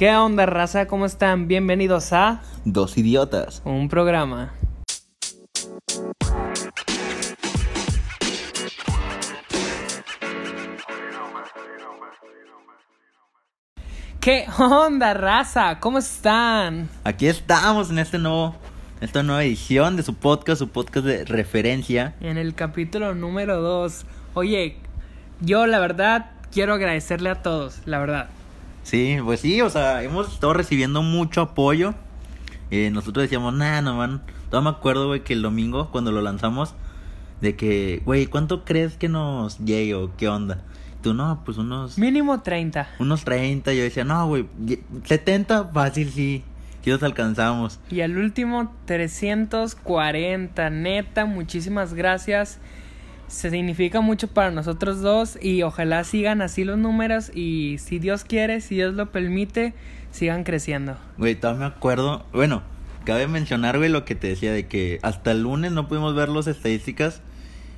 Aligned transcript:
¿Qué 0.00 0.16
onda, 0.16 0.46
raza? 0.46 0.86
¿Cómo 0.86 1.04
están? 1.04 1.46
Bienvenidos 1.46 2.14
a 2.14 2.40
Dos 2.64 2.96
idiotas. 2.96 3.60
un 3.66 3.90
programa. 3.90 4.54
¿Qué 14.20 14.46
onda, 14.58 15.12
raza? 15.12 15.78
¿Cómo 15.80 15.98
están? 15.98 16.88
Aquí 17.04 17.26
estamos 17.26 17.90
en 17.90 17.98
este 17.98 18.16
nuevo, 18.16 18.54
esta 19.02 19.22
nueva 19.22 19.44
edición 19.44 19.98
de 19.98 20.02
su 20.02 20.14
podcast, 20.14 20.60
su 20.60 20.70
podcast 20.70 21.04
de 21.04 21.26
referencia. 21.26 22.14
En 22.22 22.38
el 22.38 22.54
capítulo 22.54 23.14
número 23.14 23.60
2. 23.60 24.06
Oye, 24.32 24.78
yo 25.42 25.66
la 25.66 25.78
verdad 25.78 26.30
quiero 26.50 26.72
agradecerle 26.72 27.28
a 27.28 27.42
todos, 27.42 27.82
la 27.84 27.98
verdad. 27.98 28.30
Sí, 28.82 29.18
pues 29.24 29.40
sí, 29.40 29.60
o 29.60 29.70
sea, 29.70 30.02
hemos 30.02 30.32
estado 30.32 30.52
recibiendo 30.52 31.02
mucho 31.02 31.40
apoyo. 31.42 31.94
Eh, 32.70 32.90
nosotros 32.90 33.22
decíamos, 33.22 33.54
nah, 33.54 33.80
no 33.82 33.94
man. 33.94 34.22
Todavía 34.48 34.70
me 34.70 34.76
acuerdo, 34.76 35.08
güey, 35.08 35.22
que 35.22 35.32
el 35.32 35.42
domingo, 35.42 35.90
cuando 35.90 36.12
lo 36.12 36.22
lanzamos, 36.22 36.74
de 37.40 37.56
que, 37.56 38.02
güey, 38.04 38.26
¿cuánto 38.26 38.64
crees 38.64 38.96
que 38.96 39.08
nos 39.08 39.58
llegue 39.58 39.94
o 39.94 40.10
qué 40.16 40.28
onda? 40.28 40.62
Tú, 41.02 41.14
no, 41.14 41.42
pues 41.44 41.56
unos, 41.56 41.98
Mínimo 41.98 42.40
30. 42.40 42.88
unos 42.98 43.24
30. 43.24 43.72
Yo 43.72 43.82
decía, 43.82 44.04
no, 44.04 44.26
güey, 44.26 44.46
70 45.04 45.68
fácil, 45.68 46.10
sí. 46.10 46.44
Sí 46.82 46.90
los 46.90 47.02
alcanzamos. 47.02 47.78
Y 47.90 48.00
al 48.00 48.16
último, 48.16 48.74
340. 48.86 50.70
Neta, 50.70 51.26
muchísimas 51.26 51.94
gracias. 51.94 52.58
Se 53.30 53.48
significa 53.48 54.00
mucho 54.00 54.26
para 54.26 54.50
nosotros 54.50 55.02
dos 55.02 55.38
y 55.40 55.62
ojalá 55.62 56.02
sigan 56.02 56.42
así 56.42 56.64
los 56.64 56.76
números 56.76 57.30
y 57.32 57.78
si 57.78 58.00
Dios 58.00 58.24
quiere, 58.24 58.60
si 58.60 58.74
Dios 58.74 58.92
lo 58.94 59.12
permite, 59.12 59.72
sigan 60.10 60.42
creciendo. 60.42 60.96
Güey, 61.16 61.36
todavía 61.36 61.60
me 61.60 61.66
acuerdo. 61.66 62.26
Bueno, 62.32 62.62
cabe 63.04 63.28
mencionar, 63.28 63.78
güey, 63.78 63.88
lo 63.88 64.04
que 64.04 64.16
te 64.16 64.26
decía 64.26 64.52
de 64.52 64.66
que 64.66 64.98
hasta 65.02 65.30
el 65.30 65.44
lunes 65.44 65.70
no 65.70 65.86
pudimos 65.86 66.16
ver 66.16 66.28
las 66.28 66.48
estadísticas. 66.48 67.22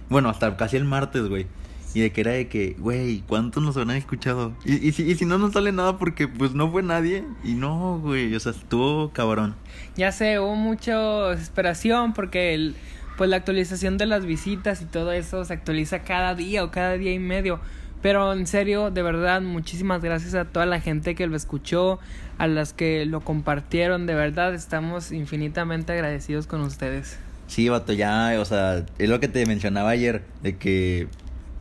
Bueno, 0.08 0.30
hasta 0.30 0.56
casi 0.56 0.78
el 0.78 0.84
martes, 0.84 1.28
güey. 1.28 1.46
Y 1.94 2.00
de 2.00 2.12
que 2.12 2.22
era 2.22 2.30
de 2.30 2.48
que, 2.48 2.74
güey, 2.78 3.22
¿cuántos 3.28 3.62
nos 3.62 3.76
habrán 3.76 3.96
escuchado? 3.96 4.54
Y, 4.64 4.88
y, 4.88 4.92
si, 4.92 5.02
y 5.02 5.14
si 5.16 5.26
no 5.26 5.36
nos 5.36 5.52
sale 5.52 5.70
nada 5.70 5.98
porque 5.98 6.28
pues 6.28 6.54
no 6.54 6.70
fue 6.70 6.82
nadie. 6.82 7.24
Y 7.44 7.52
no, 7.52 7.98
güey, 7.98 8.34
o 8.34 8.40
sea, 8.40 8.52
estuvo 8.52 9.10
cabrón. 9.10 9.54
Ya 9.96 10.12
sé, 10.12 10.38
hubo 10.38 10.54
mucha 10.54 10.96
desesperación 11.28 12.14
porque 12.14 12.54
el, 12.54 12.74
pues 13.16 13.30
la 13.30 13.36
actualización 13.36 13.98
de 13.98 14.06
las 14.06 14.24
visitas 14.24 14.82
y 14.82 14.84
todo 14.86 15.12
eso 15.12 15.44
se 15.44 15.52
actualiza 15.52 16.00
cada 16.00 16.34
día 16.34 16.64
o 16.64 16.70
cada 16.70 16.94
día 16.94 17.12
y 17.12 17.18
medio. 17.18 17.60
Pero 18.02 18.32
en 18.32 18.46
serio, 18.48 18.90
de 18.90 19.02
verdad, 19.02 19.40
muchísimas 19.42 20.02
gracias 20.02 20.34
a 20.34 20.44
toda 20.44 20.66
la 20.66 20.80
gente 20.80 21.14
que 21.14 21.26
lo 21.28 21.36
escuchó, 21.36 22.00
a 22.36 22.48
las 22.48 22.72
que 22.72 23.06
lo 23.06 23.20
compartieron, 23.20 24.06
de 24.06 24.14
verdad, 24.14 24.54
estamos 24.54 25.12
infinitamente 25.12 25.92
agradecidos 25.92 26.48
con 26.48 26.62
ustedes. 26.62 27.16
Sí, 27.46 27.68
vato, 27.68 27.92
ya, 27.92 28.36
o 28.40 28.44
sea, 28.44 28.84
es 28.98 29.08
lo 29.08 29.20
que 29.20 29.28
te 29.28 29.46
mencionaba 29.46 29.90
ayer, 29.90 30.24
de 30.42 30.56
que 30.56 31.06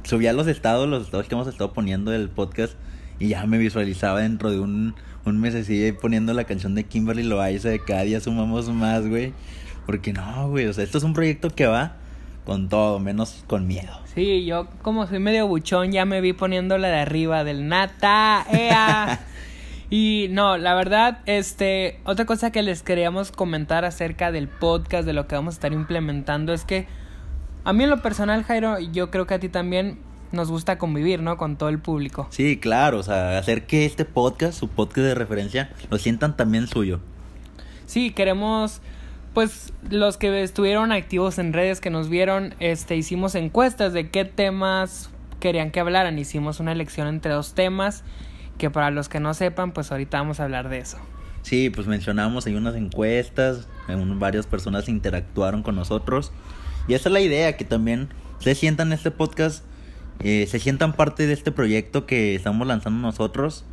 subía 0.03 0.33
los 0.33 0.47
estados, 0.47 0.89
los 0.89 1.05
estados 1.05 1.27
que 1.27 1.36
hemos 1.36 1.47
estado 1.47 1.73
poniendo 1.73 2.09
del 2.09 2.30
podcast, 2.30 2.73
y 3.19 3.27
ya 3.27 3.45
me 3.45 3.59
visualizaba 3.59 4.21
dentro 4.21 4.49
de 4.49 4.59
un, 4.59 4.95
un 5.25 5.39
mes 5.39 5.53
así 5.53 5.91
poniendo 5.91 6.33
la 6.33 6.45
canción 6.45 6.73
de 6.73 6.86
Kimberly 6.86 7.21
Loaiza 7.21 7.69
de 7.69 7.80
cada 7.80 8.02
día 8.02 8.19
sumamos 8.19 8.67
más, 8.69 9.08
güey. 9.08 9.33
Porque 9.85 10.13
no, 10.13 10.49
güey, 10.49 10.67
o 10.67 10.73
sea, 10.73 10.83
esto 10.83 10.97
es 10.97 11.03
un 11.03 11.13
proyecto 11.13 11.49
que 11.49 11.67
va 11.67 11.93
con 12.45 12.69
todo, 12.69 12.99
menos 12.99 13.43
con 13.47 13.67
miedo. 13.67 13.99
Sí, 14.13 14.45
yo 14.45 14.67
como 14.81 15.07
soy 15.07 15.19
medio 15.19 15.47
buchón 15.47 15.91
ya 15.91 16.05
me 16.05 16.21
vi 16.21 16.33
poniendo 16.33 16.77
la 16.77 16.89
de 16.89 16.99
arriba 16.99 17.43
del 17.43 17.67
nata, 17.67 18.45
ea. 18.52 19.19
y 19.89 20.27
no, 20.31 20.57
la 20.57 20.75
verdad, 20.75 21.19
este, 21.25 21.99
otra 22.03 22.25
cosa 22.25 22.52
que 22.52 22.61
les 22.61 22.83
queríamos 22.83 23.31
comentar 23.31 23.85
acerca 23.85 24.31
del 24.31 24.47
podcast, 24.47 25.05
de 25.05 25.13
lo 25.13 25.27
que 25.27 25.35
vamos 25.35 25.53
a 25.53 25.57
estar 25.57 25.73
implementando, 25.73 26.53
es 26.53 26.65
que 26.65 26.87
a 27.63 27.73
mí 27.73 27.83
en 27.83 27.89
lo 27.89 28.02
personal, 28.02 28.43
Jairo, 28.43 28.80
yo 28.80 29.11
creo 29.11 29.27
que 29.27 29.36
a 29.36 29.39
ti 29.39 29.49
también 29.49 29.99
nos 30.31 30.49
gusta 30.49 30.77
convivir, 30.77 31.21
¿no? 31.21 31.37
Con 31.37 31.58
todo 31.58 31.70
el 31.70 31.80
público. 31.80 32.27
Sí, 32.31 32.58
claro, 32.58 32.99
o 32.99 33.03
sea, 33.03 33.37
hacer 33.37 33.65
que 33.67 33.86
este 33.86 34.05
podcast, 34.05 34.58
su 34.58 34.67
podcast 34.67 35.05
de 35.08 35.15
referencia, 35.15 35.71
lo 35.89 35.97
sientan 35.97 36.36
también 36.36 36.67
suyo. 36.67 36.99
Sí, 37.86 38.11
queremos 38.11 38.81
pues 39.33 39.73
los 39.89 40.17
que 40.17 40.43
estuvieron 40.43 40.92
activos 40.92 41.39
en 41.39 41.53
redes 41.53 41.80
que 41.80 41.89
nos 41.89 42.09
vieron, 42.09 42.53
este 42.59 42.95
hicimos 42.95 43.36
encuestas 43.36 43.93
de 43.93 44.09
qué 44.09 44.25
temas 44.25 45.09
querían 45.39 45.71
que 45.71 45.80
hablaran, 45.80 46.19
hicimos 46.19 46.59
una 46.59 46.71
elección 46.71 47.08
entre 47.08 47.31
dos 47.31 47.53
temas 47.53 48.03
que 48.58 48.70
para 48.70 48.91
los 48.91 49.09
que 49.09 49.20
no 49.20 49.33
sepan, 49.33 49.71
pues 49.71 49.91
ahorita 49.91 50.20
vamos 50.20 50.39
a 50.39 50.43
hablar 50.43 50.70
de 50.70 50.80
eso. 50.80 50.97
Sí, 51.41 51.70
pues 51.70 51.87
mencionamos 51.87 52.45
hay 52.45 52.55
unas 52.55 52.75
encuestas, 52.75 53.67
en 53.87 54.20
varias 54.20 54.45
personas 54.45 54.87
interactuaron 54.87 55.64
con 55.64 55.75
nosotros. 55.75 56.31
Y 56.87 56.93
esa 56.93 57.09
es 57.09 57.14
la 57.14 57.21
idea 57.21 57.58
que 57.58 57.65
también 57.65 58.09
se 58.39 58.53
sientan 58.53 58.89
en 58.89 58.93
este 58.93 59.09
podcast, 59.09 59.64
eh, 60.20 60.45
se 60.47 60.59
sientan 60.59 60.93
parte 60.93 61.25
de 61.25 61.33
este 61.33 61.52
proyecto 61.52 62.05
que 62.05 62.36
estamos 62.36 62.67
lanzando 62.67 63.02
nosotros 63.02 63.65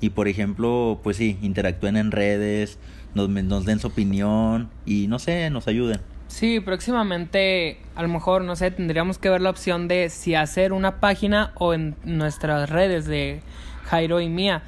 y 0.00 0.10
por 0.10 0.28
ejemplo, 0.28 1.00
pues 1.02 1.16
sí, 1.16 1.38
interactúen 1.42 1.96
en 1.96 2.10
redes, 2.10 2.78
nos, 3.14 3.28
nos 3.28 3.64
den 3.64 3.78
su 3.78 3.88
opinión 3.88 4.68
y 4.84 5.06
no 5.08 5.18
sé, 5.18 5.48
nos 5.50 5.68
ayuden. 5.68 6.00
Sí, 6.28 6.60
próximamente 6.60 7.78
a 7.94 8.02
lo 8.02 8.08
mejor, 8.08 8.42
no 8.42 8.56
sé, 8.56 8.70
tendríamos 8.70 9.18
que 9.18 9.30
ver 9.30 9.40
la 9.40 9.50
opción 9.50 9.88
de 9.88 10.10
si 10.10 10.34
hacer 10.34 10.72
una 10.72 11.00
página 11.00 11.52
o 11.54 11.72
en 11.72 11.94
nuestras 12.04 12.68
redes 12.68 13.06
de 13.06 13.40
Jairo 13.84 14.20
y 14.20 14.28
Mía. 14.28 14.62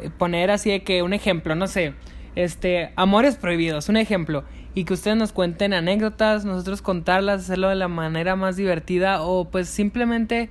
Eh, 0.00 0.10
Poner 0.16 0.50
así 0.50 0.70
de 0.70 0.82
que 0.82 1.02
un 1.02 1.12
ejemplo, 1.12 1.54
no 1.54 1.66
sé, 1.66 1.94
este, 2.34 2.90
Amores 2.96 3.36
Prohibidos, 3.36 3.88
un 3.88 3.96
ejemplo. 3.96 4.44
Y 4.74 4.84
que 4.84 4.94
ustedes 4.94 5.16
nos 5.16 5.32
cuenten 5.32 5.72
anécdotas, 5.72 6.44
nosotros 6.44 6.82
contarlas, 6.82 7.42
hacerlo 7.42 7.68
de 7.68 7.76
la 7.76 7.86
manera 7.86 8.34
más 8.34 8.56
divertida 8.56 9.22
o 9.22 9.44
pues 9.44 9.68
simplemente 9.68 10.48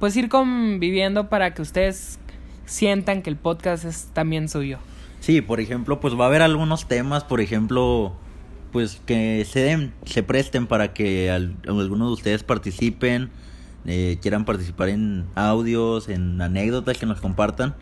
pues 0.00 0.16
ir 0.16 0.30
conviviendo 0.30 1.28
para 1.28 1.52
que 1.52 1.60
ustedes 1.60 2.18
sientan 2.68 3.22
que 3.22 3.30
el 3.30 3.36
podcast 3.36 3.84
es 3.84 4.08
también 4.12 4.48
suyo. 4.48 4.78
Sí, 5.20 5.40
por 5.40 5.58
ejemplo, 5.58 5.98
pues 6.00 6.14
va 6.14 6.24
a 6.24 6.28
haber 6.28 6.42
algunos 6.42 6.86
temas, 6.86 7.24
por 7.24 7.40
ejemplo, 7.40 8.14
pues 8.72 9.00
que 9.04 9.44
se 9.44 9.60
den, 9.60 9.92
se 10.04 10.22
presten 10.22 10.66
para 10.66 10.92
que 10.92 11.30
al, 11.30 11.56
algunos 11.66 12.08
de 12.08 12.14
ustedes 12.14 12.44
participen, 12.44 13.30
eh, 13.86 14.18
quieran 14.20 14.44
participar 14.44 14.90
en 14.90 15.24
audios, 15.34 16.08
en 16.08 16.40
anécdotas 16.40 16.98
que 16.98 17.06
nos 17.06 17.20
compartan. 17.20 17.74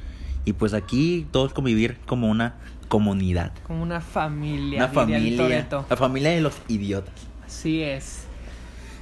Y 0.45 0.53
pues 0.53 0.73
aquí 0.73 1.27
todos 1.33 1.53
convivir 1.53 1.99
como 2.07 2.31
una 2.31 2.55
comunidad. 2.89 3.53
Como 3.67 3.83
una 3.83 4.01
familia. 4.01 4.79
Una 4.79 4.89
familia. 4.89 5.67
La 5.91 5.97
familia 5.97 6.31
de 6.31 6.41
los 6.41 6.55
idiotas. 6.69 7.15
Así 7.45 7.83
es. 7.83 8.27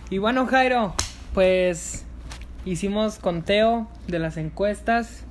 Y 0.08 0.18
bueno, 0.18 0.46
Jairo, 0.46 0.94
pues 1.34 2.06
hicimos 2.64 3.18
conteo 3.18 3.88
de 4.08 4.18
las 4.18 4.38
encuestas. 4.38 5.24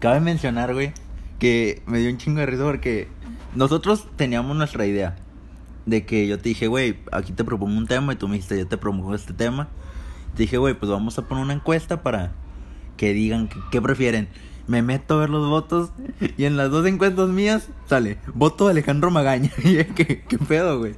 Cabe 0.00 0.20
mencionar, 0.20 0.72
güey, 0.72 0.94
que 1.38 1.82
me 1.86 1.98
dio 1.98 2.10
un 2.10 2.16
chingo 2.16 2.40
de 2.40 2.46
risa 2.46 2.64
porque 2.64 3.08
nosotros 3.54 4.06
teníamos 4.16 4.56
nuestra 4.56 4.86
idea. 4.86 5.16
De 5.84 6.06
que 6.06 6.26
yo 6.26 6.38
te 6.38 6.48
dije, 6.48 6.68
güey, 6.68 6.96
aquí 7.12 7.32
te 7.32 7.44
propongo 7.44 7.76
un 7.76 7.86
tema 7.86 8.14
y 8.14 8.16
tú 8.16 8.26
me 8.26 8.34
dijiste, 8.34 8.58
yo 8.58 8.66
te 8.66 8.78
propongo 8.78 9.14
este 9.14 9.34
tema. 9.34 9.68
Te 10.34 10.44
dije, 10.44 10.56
güey, 10.56 10.72
pues 10.72 10.90
vamos 10.90 11.18
a 11.18 11.28
poner 11.28 11.44
una 11.44 11.52
encuesta 11.52 12.02
para 12.02 12.32
que 12.96 13.12
digan 13.12 13.50
qué 13.70 13.82
prefieren. 13.82 14.28
Me 14.66 14.82
meto 14.82 15.14
a 15.14 15.20
ver 15.20 15.30
los 15.30 15.48
votos 15.48 15.90
y 16.36 16.44
en 16.44 16.56
las 16.56 16.70
dos 16.70 16.86
encuestas 16.86 17.28
mías 17.28 17.68
sale 17.86 18.18
voto 18.34 18.66
de 18.66 18.72
Alejandro 18.72 19.10
Magaña. 19.10 19.50
Y 19.64 19.84
¿qué, 19.84 20.22
qué 20.26 20.38
pedo, 20.38 20.78
güey? 20.78 20.94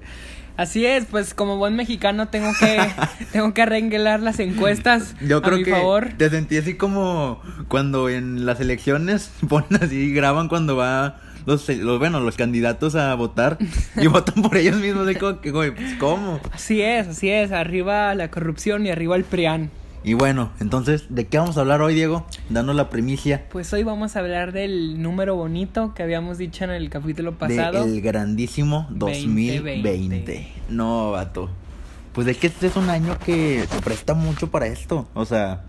Así 0.56 0.84
es, 0.86 1.06
pues 1.06 1.34
como 1.34 1.56
buen 1.56 1.76
mexicano 1.76 2.28
tengo 2.28 2.52
que 2.58 2.78
tengo 3.32 3.54
que 3.54 3.62
arreglar 3.62 4.20
las 4.20 4.38
encuestas 4.38 5.14
Yo 5.20 5.38
a 5.38 5.42
creo 5.42 5.58
mi 5.58 5.64
que 5.64 5.70
favor. 5.70 6.10
te 6.18 6.28
sentí 6.30 6.58
así 6.58 6.74
como 6.74 7.40
cuando 7.68 8.08
en 8.08 8.44
las 8.44 8.60
elecciones 8.60 9.30
ponen 9.48 9.82
así, 9.82 10.12
graban 10.12 10.48
cuando 10.48 10.76
va 10.76 11.20
los, 11.46 11.68
los 11.68 11.98
bueno, 11.98 12.20
los 12.20 12.36
candidatos 12.36 12.94
a 12.94 13.14
votar 13.14 13.58
y 13.96 14.06
votan 14.08 14.42
por 14.42 14.56
ellos 14.56 14.76
mismos. 14.76 15.06
De 15.06 15.16
como 15.16 15.40
que, 15.40 15.50
güey, 15.50 15.72
pues 15.74 15.94
cómo. 15.98 16.38
Así 16.52 16.82
es, 16.82 17.08
así 17.08 17.30
es, 17.30 17.50
arriba 17.50 18.14
la 18.14 18.30
corrupción 18.30 18.86
y 18.86 18.90
arriba 18.90 19.16
el 19.16 19.24
PRIAN. 19.24 19.70
Y 20.04 20.14
bueno, 20.14 20.50
entonces, 20.58 21.04
¿de 21.10 21.28
qué 21.28 21.38
vamos 21.38 21.56
a 21.56 21.60
hablar 21.60 21.80
hoy, 21.80 21.94
Diego? 21.94 22.26
Danos 22.50 22.74
la 22.74 22.90
primicia 22.90 23.44
Pues 23.50 23.72
hoy 23.72 23.84
vamos 23.84 24.16
a 24.16 24.18
hablar 24.18 24.50
del 24.52 25.00
número 25.00 25.36
bonito 25.36 25.94
que 25.94 26.02
habíamos 26.02 26.38
dicho 26.38 26.64
en 26.64 26.70
el 26.70 26.90
capítulo 26.90 27.38
pasado. 27.38 27.84
del 27.84 28.00
grandísimo 28.00 28.86
2020. 28.90 29.88
2020. 29.88 30.52
No, 30.70 31.12
vato. 31.12 31.50
Pues 32.14 32.26
es 32.26 32.36
que 32.36 32.48
este 32.48 32.66
es 32.66 32.76
un 32.76 32.90
año 32.90 33.16
que 33.24 33.64
se 33.70 33.80
presta 33.80 34.14
mucho 34.14 34.50
para 34.50 34.66
esto. 34.66 35.06
O 35.14 35.24
sea, 35.24 35.62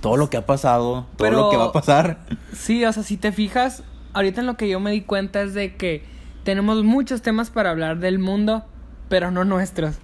todo 0.00 0.16
lo 0.16 0.30
que 0.30 0.38
ha 0.38 0.46
pasado, 0.46 1.06
todo 1.16 1.28
Pero- 1.28 1.36
lo 1.42 1.50
que 1.50 1.56
va 1.58 1.66
a 1.66 1.72
pasar. 1.72 2.20
Sí, 2.54 2.84
o 2.86 2.92
sea, 2.92 3.02
si 3.02 3.18
te 3.18 3.32
fijas, 3.32 3.82
ahorita 4.14 4.40
en 4.40 4.46
lo 4.46 4.56
que 4.56 4.66
yo 4.68 4.80
me 4.80 4.90
di 4.92 5.02
cuenta 5.02 5.42
es 5.42 5.52
de 5.52 5.76
que 5.76 6.02
tenemos 6.42 6.82
muchos 6.84 7.20
temas 7.20 7.50
para 7.50 7.70
hablar 7.70 7.98
del 7.98 8.18
mundo, 8.18 8.64
pero 9.10 9.30
no 9.30 9.44
nuestros. 9.44 9.96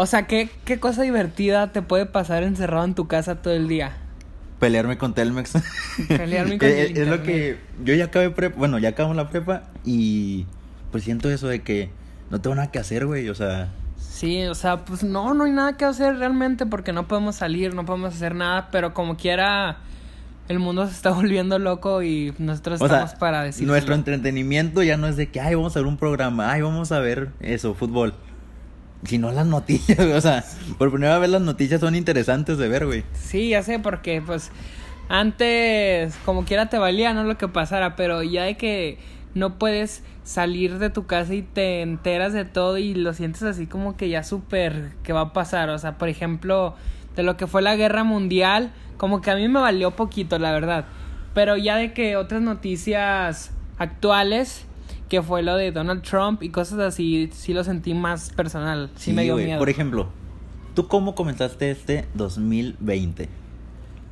O 0.00 0.06
sea, 0.06 0.28
¿qué, 0.28 0.48
qué 0.64 0.78
cosa 0.78 1.02
divertida 1.02 1.72
te 1.72 1.82
puede 1.82 2.06
pasar 2.06 2.44
encerrado 2.44 2.84
en 2.84 2.94
tu 2.94 3.08
casa 3.08 3.42
todo 3.42 3.52
el 3.52 3.66
día? 3.66 3.96
pelearme 4.60 4.96
con 4.96 5.12
Telmex. 5.12 5.54
Pelearme 6.06 6.56
con 6.60 6.68
el 6.68 6.96
es 6.96 7.08
lo 7.08 7.24
que 7.24 7.58
yo 7.82 7.94
ya 7.94 8.04
acabé 8.04 8.30
prepa, 8.30 8.56
bueno, 8.56 8.78
ya 8.78 8.90
acabamos 8.90 9.16
la 9.16 9.28
prepa 9.28 9.64
y 9.84 10.46
pues 10.92 11.02
siento 11.02 11.28
eso 11.28 11.48
de 11.48 11.62
que 11.62 11.90
no 12.30 12.40
tengo 12.40 12.54
nada 12.54 12.70
que 12.70 12.78
hacer, 12.78 13.06
güey, 13.06 13.28
o 13.28 13.34
sea, 13.34 13.70
Sí, 13.98 14.44
o 14.44 14.54
sea, 14.54 14.84
pues 14.84 15.02
no, 15.02 15.34
no 15.34 15.44
hay 15.44 15.50
nada 15.50 15.76
que 15.76 15.84
hacer 15.84 16.16
realmente 16.16 16.64
porque 16.64 16.92
no 16.92 17.08
podemos 17.08 17.34
salir, 17.34 17.74
no 17.74 17.84
podemos 17.84 18.14
hacer 18.14 18.36
nada, 18.36 18.68
pero 18.70 18.94
como 18.94 19.16
quiera, 19.16 19.78
el 20.48 20.60
mundo 20.60 20.86
se 20.86 20.92
está 20.92 21.10
volviendo 21.14 21.58
loco 21.58 22.04
y 22.04 22.34
nosotros 22.38 22.80
o 22.80 22.86
estamos 22.86 23.10
sea, 23.10 23.18
para 23.18 23.42
decir. 23.42 23.66
nuestro 23.66 23.96
entretenimiento 23.96 24.84
ya 24.84 24.96
no 24.96 25.08
es 25.08 25.16
de 25.16 25.28
que, 25.28 25.40
ay, 25.40 25.56
vamos 25.56 25.76
a 25.76 25.80
ver 25.80 25.88
un 25.88 25.96
programa, 25.96 26.52
ay, 26.52 26.62
vamos 26.62 26.92
a 26.92 27.00
ver 27.00 27.30
eso, 27.40 27.74
fútbol. 27.74 28.14
Sino 29.04 29.30
las 29.32 29.46
noticias, 29.46 29.98
o 30.14 30.20
sea, 30.20 30.44
por 30.76 30.90
primera 30.90 31.18
vez 31.18 31.30
las 31.30 31.42
noticias 31.42 31.80
son 31.80 31.94
interesantes 31.94 32.58
de 32.58 32.68
ver, 32.68 32.86
güey. 32.86 33.04
Sí, 33.14 33.50
ya 33.50 33.62
sé, 33.62 33.78
porque 33.78 34.22
pues 34.24 34.50
antes 35.08 36.14
como 36.24 36.44
quiera 36.44 36.68
te 36.68 36.78
valía, 36.78 37.14
¿no? 37.14 37.24
Lo 37.24 37.38
que 37.38 37.48
pasara, 37.48 37.96
pero 37.96 38.22
ya 38.22 38.44
de 38.44 38.56
que 38.56 38.98
no 39.34 39.58
puedes 39.58 40.02
salir 40.24 40.78
de 40.78 40.90
tu 40.90 41.06
casa 41.06 41.34
y 41.34 41.42
te 41.42 41.80
enteras 41.80 42.32
de 42.32 42.44
todo 42.44 42.76
y 42.76 42.94
lo 42.94 43.14
sientes 43.14 43.42
así 43.42 43.66
como 43.66 43.96
que 43.96 44.08
ya 44.08 44.22
súper 44.22 44.92
que 45.02 45.12
va 45.12 45.20
a 45.20 45.32
pasar. 45.32 45.70
O 45.70 45.78
sea, 45.78 45.96
por 45.96 46.08
ejemplo, 46.08 46.74
de 47.16 47.22
lo 47.22 47.36
que 47.36 47.46
fue 47.46 47.62
la 47.62 47.76
guerra 47.76 48.04
mundial, 48.04 48.72
como 48.96 49.22
que 49.22 49.30
a 49.30 49.36
mí 49.36 49.48
me 49.48 49.60
valió 49.60 49.92
poquito, 49.92 50.38
la 50.38 50.52
verdad. 50.52 50.84
Pero 51.34 51.56
ya 51.56 51.76
de 51.76 51.92
que 51.92 52.16
otras 52.16 52.42
noticias 52.42 53.52
actuales, 53.78 54.66
que 55.08 55.22
fue 55.22 55.42
lo 55.42 55.56
de 55.56 55.72
Donald 55.72 56.02
Trump 56.02 56.42
y 56.42 56.50
cosas 56.50 56.78
así, 56.80 57.30
sí 57.32 57.54
lo 57.54 57.64
sentí 57.64 57.94
más 57.94 58.30
personal. 58.30 58.90
Sí, 58.96 59.12
me 59.12 59.22
dio 59.24 59.36
miedo. 59.36 59.58
Por 59.58 59.68
ejemplo, 59.68 60.08
¿tú 60.74 60.88
cómo 60.88 61.14
comenzaste 61.14 61.70
este 61.70 62.06
2020? 62.14 63.28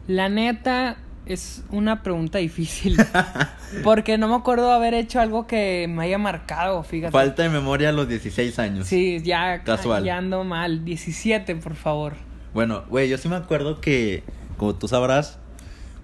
La 0.08 0.28
neta 0.28 0.96
es 1.26 1.64
una 1.70 2.02
pregunta 2.02 2.38
difícil. 2.38 2.96
porque 3.84 4.16
no 4.16 4.28
me 4.28 4.36
acuerdo 4.36 4.72
haber 4.72 4.94
hecho 4.94 5.20
algo 5.20 5.46
que 5.46 5.86
me 5.88 6.04
haya 6.04 6.18
marcado, 6.18 6.82
fíjate. 6.82 7.12
Falta 7.12 7.42
de 7.42 7.48
memoria 7.48 7.90
a 7.90 7.92
los 7.92 8.08
16 8.08 8.58
años. 8.58 8.86
Sí, 8.86 9.20
ya, 9.22 9.62
Casual. 9.64 10.04
ya 10.04 10.16
ando 10.16 10.44
mal. 10.44 10.84
17, 10.84 11.56
por 11.56 11.74
favor. 11.74 12.14
Bueno, 12.54 12.84
güey, 12.88 13.08
yo 13.08 13.18
sí 13.18 13.28
me 13.28 13.36
acuerdo 13.36 13.80
que, 13.80 14.22
como 14.56 14.74
tú 14.74 14.88
sabrás, 14.88 15.38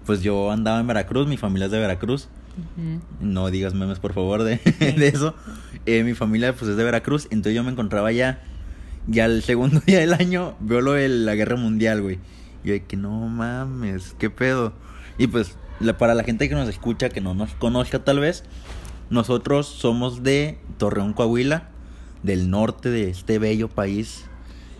pues 0.05 0.21
yo 0.21 0.51
andaba 0.51 0.79
en 0.79 0.87
Veracruz, 0.87 1.27
mi 1.27 1.37
familia 1.37 1.65
es 1.65 1.71
de 1.71 1.79
Veracruz. 1.79 2.27
No 3.19 3.49
digas 3.49 3.73
memes, 3.73 3.99
por 3.99 4.13
favor, 4.13 4.43
de, 4.43 4.57
de 4.79 5.07
eso. 5.07 5.35
Eh, 5.85 6.03
mi 6.03 6.13
familia, 6.13 6.53
pues, 6.55 6.71
es 6.71 6.77
de 6.77 6.83
Veracruz. 6.83 7.25
Entonces 7.31 7.55
yo 7.55 7.63
me 7.63 7.71
encontraba 7.71 8.09
allá. 8.09 8.41
Y 9.11 9.19
al 9.19 9.41
segundo 9.43 9.79
día 9.85 9.99
del 9.99 10.13
año 10.13 10.55
veo 10.59 10.81
lo 10.81 10.93
de 10.93 11.09
la 11.09 11.35
guerra 11.35 11.55
mundial, 11.55 12.01
güey. 12.01 12.19
Y 12.63 12.67
yo 12.69 12.73
de 12.73 12.83
que 12.83 12.95
no 12.97 13.27
mames, 13.27 14.15
qué 14.19 14.29
pedo. 14.29 14.73
Y 15.17 15.27
pues, 15.27 15.57
la- 15.79 15.97
para 15.97 16.13
la 16.13 16.23
gente 16.23 16.47
que 16.49 16.55
nos 16.55 16.69
escucha, 16.69 17.09
que 17.09 17.21
no 17.21 17.33
nos 17.33 17.53
conozca 17.55 18.03
tal 18.03 18.19
vez, 18.19 18.43
nosotros 19.09 19.67
somos 19.67 20.23
de 20.23 20.57
Torreón, 20.77 21.13
Coahuila, 21.13 21.69
del 22.23 22.49
norte 22.49 22.89
de 22.89 23.09
este 23.09 23.37
bello 23.39 23.67
país, 23.67 24.23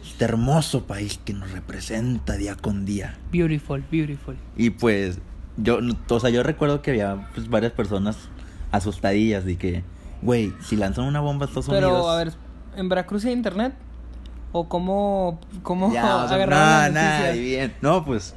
este 0.09 0.23
hermoso 0.25 0.85
país 0.87 1.19
que 1.25 1.33
nos 1.33 1.51
representa 1.51 2.37
día 2.37 2.55
con 2.55 2.85
día. 2.85 3.17
Beautiful, 3.31 3.83
beautiful. 3.91 4.35
Y 4.55 4.69
pues, 4.69 5.19
yo, 5.57 5.79
o 6.09 6.19
sea, 6.19 6.29
yo 6.29 6.43
recuerdo 6.43 6.81
que 6.81 6.91
había 6.91 7.29
pues, 7.33 7.49
varias 7.49 7.71
personas 7.71 8.17
asustadillas 8.71 9.45
de 9.45 9.57
que, 9.57 9.83
güey, 10.21 10.53
si 10.61 10.75
lanzan 10.75 11.05
una 11.05 11.19
bomba 11.19 11.45
a 11.45 11.47
Estados 11.47 11.67
Pero, 11.69 11.89
Unidos. 11.89 12.11
a 12.11 12.17
ver, 12.17 12.33
¿en 12.75 12.89
Veracruz 12.89 13.25
hay 13.25 13.33
internet? 13.33 13.73
¿O 14.51 14.69
cómo, 14.69 15.39
cómo 15.63 15.91
ya, 15.91 16.17
o 16.17 16.27
sea, 16.27 16.35
agarraron 16.35 16.93
nada, 16.93 17.31
bien. 17.31 17.73
No, 17.81 18.05
pues, 18.05 18.35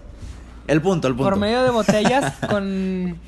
el 0.67 0.81
punto, 0.81 1.09
el 1.09 1.15
punto. 1.15 1.31
Por 1.31 1.39
medio 1.39 1.63
de 1.63 1.71
botellas 1.71 2.35
con, 2.51 3.19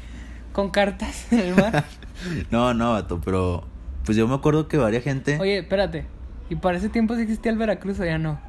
con 0.52 0.70
cartas 0.70 1.30
en 1.32 1.40
el 1.40 1.54
mar. 1.54 1.84
no, 2.50 2.74
no, 2.74 2.92
vato, 2.92 3.20
pero, 3.24 3.64
pues 4.04 4.16
yo 4.16 4.26
me 4.26 4.34
acuerdo 4.34 4.68
que 4.68 4.76
varias 4.76 5.04
gente. 5.04 5.38
Oye, 5.38 5.58
espérate. 5.58 6.06
¿Y 6.50 6.56
para 6.56 6.78
ese 6.78 6.88
tiempo 6.88 7.14
sí 7.14 7.22
existía 7.22 7.52
el 7.52 7.58
Veracruz 7.58 8.00
o 8.00 8.04
ya 8.04 8.18
no? 8.18 8.40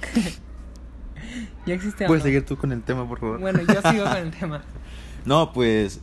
ya 1.66 1.74
existía. 1.74 2.06
o 2.06 2.08
Puedes 2.08 2.22
no? 2.22 2.28
seguir 2.28 2.44
tú 2.46 2.56
con 2.56 2.72
el 2.72 2.82
tema, 2.82 3.06
por 3.08 3.18
favor. 3.20 3.40
Bueno, 3.40 3.60
yo 3.60 3.90
sigo 3.90 4.04
con 4.04 4.16
el 4.16 4.30
tema. 4.38 4.62
No, 5.24 5.52
pues, 5.52 6.00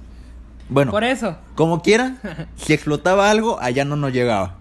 bueno, 0.70 0.92
Por 0.92 1.04
eso. 1.04 1.38
como 1.56 1.82
quiera, 1.82 2.18
si 2.56 2.74
explotaba 2.74 3.30
algo, 3.32 3.60
allá 3.62 3.86
no 3.86 3.96
nos 3.96 4.12
llegaba. 4.14 4.56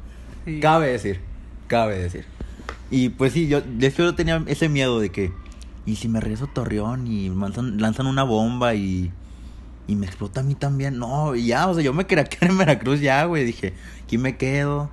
Sí. 0.44 0.60
Cabe 0.60 0.88
decir, 0.92 1.20
cabe 1.68 1.98
decir. 1.98 2.24
Y 2.90 3.08
pues 3.10 3.32
sí, 3.32 3.48
yo 3.48 3.60
de 3.60 3.86
hecho 3.86 4.02
yo 4.02 4.14
tenía 4.14 4.42
ese 4.46 4.68
miedo 4.68 5.00
de 5.00 5.10
que, 5.10 5.32
¿y 5.86 5.96
si 5.96 6.08
me 6.08 6.20
regreso 6.20 6.44
a 6.44 6.52
Torreón 6.52 7.06
y 7.06 7.28
lanzan, 7.30 7.80
lanzan 7.80 8.06
una 8.06 8.22
bomba 8.22 8.74
y, 8.74 9.10
y 9.86 9.96
me 9.96 10.04
explota 10.06 10.40
a 10.40 10.42
mí 10.42 10.54
también? 10.54 10.98
No, 10.98 11.34
y 11.34 11.46
ya, 11.46 11.68
o 11.68 11.74
sea, 11.74 11.82
yo 11.82 11.92
me 11.94 12.06
quería 12.06 12.24
quedar 12.28 12.50
en 12.50 12.58
Veracruz 12.58 13.00
ya, 13.00 13.24
güey. 13.24 13.44
Dije, 13.44 13.72
aquí 14.04 14.18
me 14.18 14.36
quedo, 14.36 14.90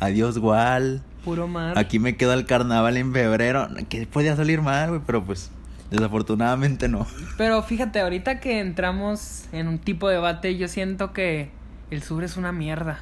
adiós, 0.00 0.36
igual. 0.36 1.02
Puro 1.24 1.46
mar. 1.48 1.78
Aquí 1.78 1.98
me 1.98 2.16
quedo 2.16 2.32
al 2.32 2.46
carnaval 2.46 2.96
en 2.96 3.12
febrero. 3.12 3.68
Que 3.88 4.06
podía 4.06 4.34
salir 4.36 4.60
mal, 4.62 4.88
güey, 4.90 5.00
pero 5.06 5.24
pues 5.24 5.50
desafortunadamente 5.90 6.88
no. 6.88 7.06
Pero 7.36 7.62
fíjate, 7.62 8.00
ahorita 8.00 8.40
que 8.40 8.60
entramos 8.60 9.44
en 9.52 9.68
un 9.68 9.78
tipo 9.78 10.08
de 10.08 10.14
debate, 10.16 10.56
yo 10.56 10.66
siento 10.68 11.12
que 11.12 11.50
el 11.90 12.02
sur 12.02 12.24
es 12.24 12.36
una 12.36 12.50
mierda. 12.52 13.00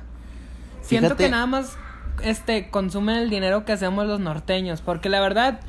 Siento 0.83 1.11
Fíjate- 1.11 1.25
que 1.25 1.31
nada 1.31 1.47
más 1.47 1.77
este 2.23 2.69
consumen 2.71 3.17
el 3.17 3.31
dinero 3.31 3.65
que 3.65 3.73
hacemos 3.73 4.07
los 4.07 4.21
norteños, 4.21 4.81
porque 4.81 5.09
la 5.09 5.21
verdad 5.21 5.61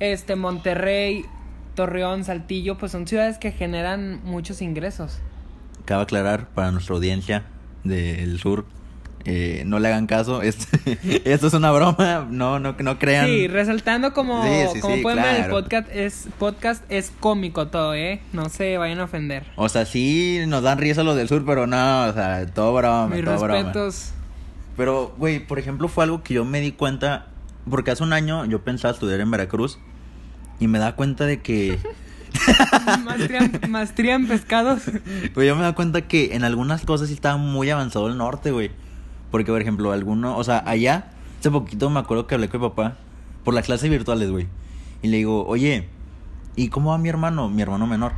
este 0.00 0.36
Monterrey, 0.36 1.24
Torreón, 1.74 2.24
Saltillo, 2.24 2.76
pues 2.76 2.92
son 2.92 3.06
ciudades 3.06 3.38
que 3.38 3.52
generan 3.52 4.20
muchos 4.24 4.60
ingresos. 4.62 5.18
Cabe 5.84 6.02
aclarar 6.02 6.48
para 6.48 6.70
nuestra 6.72 6.94
audiencia 6.96 7.44
del 7.84 8.38
sur, 8.40 8.66
eh, 9.30 9.62
no 9.66 9.78
le 9.78 9.88
hagan 9.88 10.06
caso. 10.06 10.40
Esto, 10.48 10.66
esto 11.24 11.46
es 11.48 11.52
una 11.54 11.70
broma, 11.70 12.26
no, 12.30 12.58
no, 12.58 12.74
no 12.78 12.98
crean. 12.98 13.26
Sí, 13.26 13.46
resaltando 13.46 14.14
como, 14.14 14.42
Sí, 14.42 14.50
sí, 14.74 14.80
como 14.80 14.96
sí, 14.96 15.02
pueden 15.02 15.22
ver, 15.22 15.44
el 15.44 15.50
podcast 15.50 15.88
es, 15.92 16.28
podcast 16.38 16.82
es 16.88 17.12
cómico 17.20 17.68
todo, 17.68 17.94
¿eh? 17.94 18.20
No 18.32 18.48
se 18.48 18.78
vayan 18.78 19.00
a 19.00 19.04
ofender. 19.04 19.44
O 19.56 19.68
sea, 19.68 19.84
sí 19.84 20.40
nos 20.48 20.62
dan 20.62 20.78
risa 20.78 21.02
los 21.02 21.14
del 21.16 21.28
sur, 21.28 21.44
pero 21.44 21.66
no, 21.66 22.04
o 22.06 22.12
sea, 22.14 22.46
todo 22.46 22.74
broma, 22.74 23.14
Mis 23.14 23.24
todo 23.24 23.38
broma. 23.38 23.54
respetos. 23.54 24.12
Pero, 24.76 25.14
güey, 25.18 25.40
por 25.46 25.58
ejemplo, 25.58 25.88
fue 25.88 26.04
algo 26.04 26.22
que 26.22 26.34
yo 26.34 26.44
me 26.44 26.60
di 26.60 26.72
cuenta, 26.72 27.26
porque 27.68 27.90
hace 27.90 28.02
un 28.04 28.12
año 28.12 28.44
yo 28.46 28.62
pensaba 28.62 28.94
estudiar 28.94 29.20
en 29.20 29.30
Veracruz 29.30 29.78
y 30.60 30.68
me 30.68 30.78
da 30.78 30.94
cuenta 30.94 31.26
de 31.26 31.40
que, 31.42 31.78
Maestría, 33.04 33.40
en- 33.62 33.70
maestría 33.70 34.14
en 34.14 34.28
pescados. 34.28 34.82
güey, 35.34 35.48
yo 35.48 35.56
me 35.56 35.62
da 35.62 35.74
cuenta 35.74 36.02
que 36.02 36.34
en 36.34 36.44
algunas 36.44 36.82
cosas 36.84 37.08
sí 37.08 37.14
estaba 37.14 37.36
muy 37.36 37.68
avanzado 37.70 38.08
el 38.08 38.16
norte, 38.16 38.50
güey. 38.52 38.70
Porque, 39.30 39.50
por 39.52 39.60
ejemplo, 39.60 39.92
alguno, 39.92 40.36
o 40.36 40.44
sea, 40.44 40.62
allá, 40.66 41.10
hace 41.38 41.50
poquito 41.50 41.90
me 41.90 42.00
acuerdo 42.00 42.26
que 42.26 42.34
hablé 42.34 42.48
con 42.48 42.60
mi 42.60 42.68
papá 42.68 42.96
por 43.44 43.54
las 43.54 43.66
clases 43.66 43.90
virtuales, 43.90 44.30
güey. 44.30 44.46
Y 45.02 45.08
le 45.08 45.18
digo, 45.18 45.46
oye, 45.46 45.88
¿y 46.56 46.68
cómo 46.68 46.90
va 46.90 46.98
mi 46.98 47.08
hermano? 47.08 47.48
Mi 47.48 47.62
hermano 47.62 47.86
menor. 47.86 48.12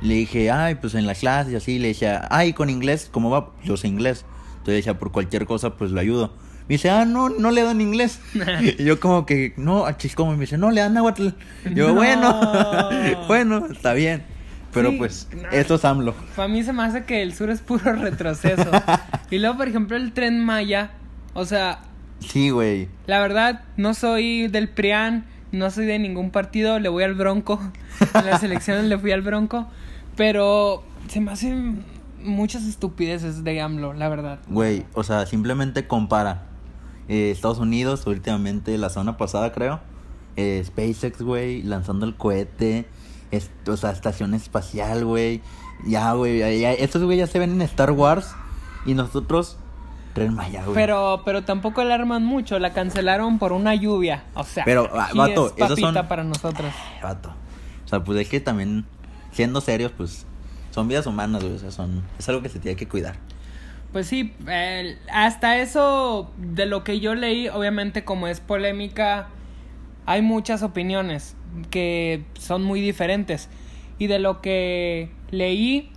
Le 0.00 0.14
dije, 0.14 0.50
ay, 0.50 0.76
pues 0.76 0.94
en 0.94 1.06
la 1.06 1.14
clase 1.14 1.52
y 1.52 1.54
así. 1.56 1.78
Le 1.78 1.88
decía, 1.88 2.26
ay, 2.30 2.52
con 2.52 2.70
inglés, 2.70 3.08
¿cómo 3.12 3.30
va? 3.30 3.50
Yo 3.64 3.76
sé 3.76 3.88
inglés. 3.88 4.24
Entonces 4.52 4.76
decía, 4.76 4.98
por 4.98 5.12
cualquier 5.12 5.46
cosa, 5.46 5.76
pues 5.76 5.90
lo 5.90 6.00
ayudo. 6.00 6.32
Me 6.68 6.74
dice, 6.76 6.90
ah, 6.90 7.04
no, 7.04 7.28
no 7.28 7.50
le 7.50 7.62
dan 7.62 7.80
inglés. 7.80 8.20
y 8.78 8.84
yo 8.84 8.98
como 9.00 9.26
que, 9.26 9.52
no, 9.56 9.84
achis, 9.84 10.14
como. 10.14 10.32
Y 10.32 10.36
me 10.36 10.42
dice, 10.42 10.58
no, 10.58 10.70
le 10.70 10.80
dan 10.80 10.94
náhuatl. 10.94 11.28
Yo, 11.74 11.88
No. 11.88 11.94
bueno, 11.94 12.40
bueno, 13.28 13.66
está 13.66 13.92
bien. 13.94 14.24
Pero 14.72 14.90
Sí, 14.90 14.96
pues, 14.96 15.28
no. 15.40 15.48
esto 15.50 15.74
es 15.74 15.84
AMLO. 15.84 16.14
Para 16.36 16.48
mí 16.48 16.62
se 16.62 16.72
me 16.72 16.82
hace 16.82 17.04
que 17.04 17.22
el 17.22 17.34
sur 17.34 17.50
es 17.50 17.60
puro 17.60 17.92
retroceso. 17.94 18.70
y 19.30 19.38
luego, 19.38 19.56
por 19.58 19.68
ejemplo, 19.68 19.96
el 19.96 20.12
tren 20.12 20.40
Maya. 20.44 20.90
O 21.34 21.44
sea, 21.44 21.80
Sí, 22.20 22.50
güey. 22.50 22.88
la 23.06 23.20
verdad, 23.20 23.62
no 23.76 23.94
soy 23.94 24.48
del 24.48 24.68
PRIAN, 24.68 25.24
no 25.50 25.70
soy 25.70 25.86
de 25.86 25.98
ningún 25.98 26.30
partido, 26.30 26.78
le 26.78 26.88
voy 26.88 27.04
al 27.04 27.14
Bronco. 27.14 27.60
En 28.14 28.24
las 28.26 28.42
elecciones 28.42 28.84
le 28.84 28.98
fui 28.98 29.12
al 29.12 29.22
Bronco. 29.22 29.66
Pero 30.16 30.82
se 31.08 31.20
me 31.20 31.32
hacen 31.32 31.84
muchas 32.22 32.64
estupideces 32.64 33.44
de 33.44 33.60
AMLO, 33.60 33.92
la 33.94 34.08
verdad. 34.08 34.38
Güey, 34.48 34.84
o 34.94 35.02
sea, 35.02 35.26
simplemente 35.26 35.86
compara. 35.86 36.44
eh, 37.08 37.30
Estados 37.30 37.58
Unidos, 37.58 38.06
últimamente, 38.06 38.76
la 38.78 38.88
semana 38.90 39.16
pasada 39.16 39.52
creo. 39.52 39.80
eh, 40.36 40.62
SpaceX, 40.64 41.20
güey, 41.22 41.62
lanzando 41.62 42.06
el 42.06 42.14
cohete. 42.16 42.86
Es- 43.32 43.50
o 43.66 43.76
sea, 43.76 43.90
estación 43.90 44.34
espacial, 44.34 45.04
güey. 45.04 45.40
Ya, 45.84 46.12
güey, 46.12 46.38
ya, 46.38 46.50
ya- 46.52 46.72
estos 46.72 47.02
güey 47.02 47.18
ya 47.18 47.26
se 47.26 47.38
ven 47.40 47.50
en 47.52 47.62
Star 47.62 47.90
Wars. 47.90 48.34
Y 48.86 48.94
nosotros, 48.94 49.56
Tren 50.14 50.34
Maya, 50.34 50.62
güey. 50.64 50.74
Pero, 50.74 51.22
pero 51.24 51.42
tampoco 51.44 51.80
alarman 51.80 52.24
mucho, 52.24 52.58
la 52.58 52.72
cancelaron 52.72 53.38
por 53.38 53.52
una 53.52 53.74
lluvia. 53.74 54.24
O 54.34 54.44
sea, 54.44 54.64
Pero, 54.64 54.88
ah, 54.92 55.08
vato, 55.14 55.54
es 55.56 55.64
esos 55.64 55.80
son- 55.80 55.94
para 56.08 56.22
nosotros. 56.24 56.72
Ay, 56.94 57.02
vato. 57.02 57.34
O 57.84 57.88
sea, 57.88 58.04
pues 58.04 58.18
es 58.20 58.28
que 58.28 58.38
también, 58.40 58.84
siendo 59.32 59.60
serios, 59.60 59.92
pues, 59.96 60.26
son 60.70 60.88
vidas 60.88 61.06
humanas, 61.06 61.42
güey. 61.42 61.54
O 61.54 61.58
sea, 61.58 61.70
son, 61.70 62.02
es 62.18 62.28
algo 62.28 62.42
que 62.42 62.48
se 62.48 62.58
tiene 62.58 62.76
que 62.76 62.86
cuidar. 62.88 63.16
Pues 63.92 64.06
sí, 64.06 64.34
hasta 65.12 65.58
eso 65.58 66.30
de 66.38 66.64
lo 66.66 66.82
que 66.82 66.98
yo 67.00 67.14
leí, 67.14 67.48
obviamente 67.48 68.04
como 68.04 68.26
es 68.26 68.40
polémica, 68.40 69.28
hay 70.06 70.22
muchas 70.22 70.62
opiniones 70.62 71.36
que 71.70 72.24
son 72.34 72.62
muy 72.62 72.80
diferentes. 72.80 73.48
Y 73.98 74.06
de 74.06 74.18
lo 74.18 74.40
que 74.40 75.10
leí, 75.30 75.90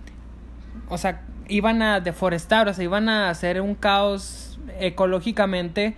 o 0.88 0.98
sea, 0.98 1.22
iban 1.48 1.82
a 1.82 2.00
deforestar, 2.00 2.68
o 2.68 2.74
sea, 2.74 2.84
iban 2.84 3.08
a 3.08 3.30
hacer 3.30 3.60
un 3.60 3.74
caos 3.74 4.58
ecológicamente. 4.78 5.96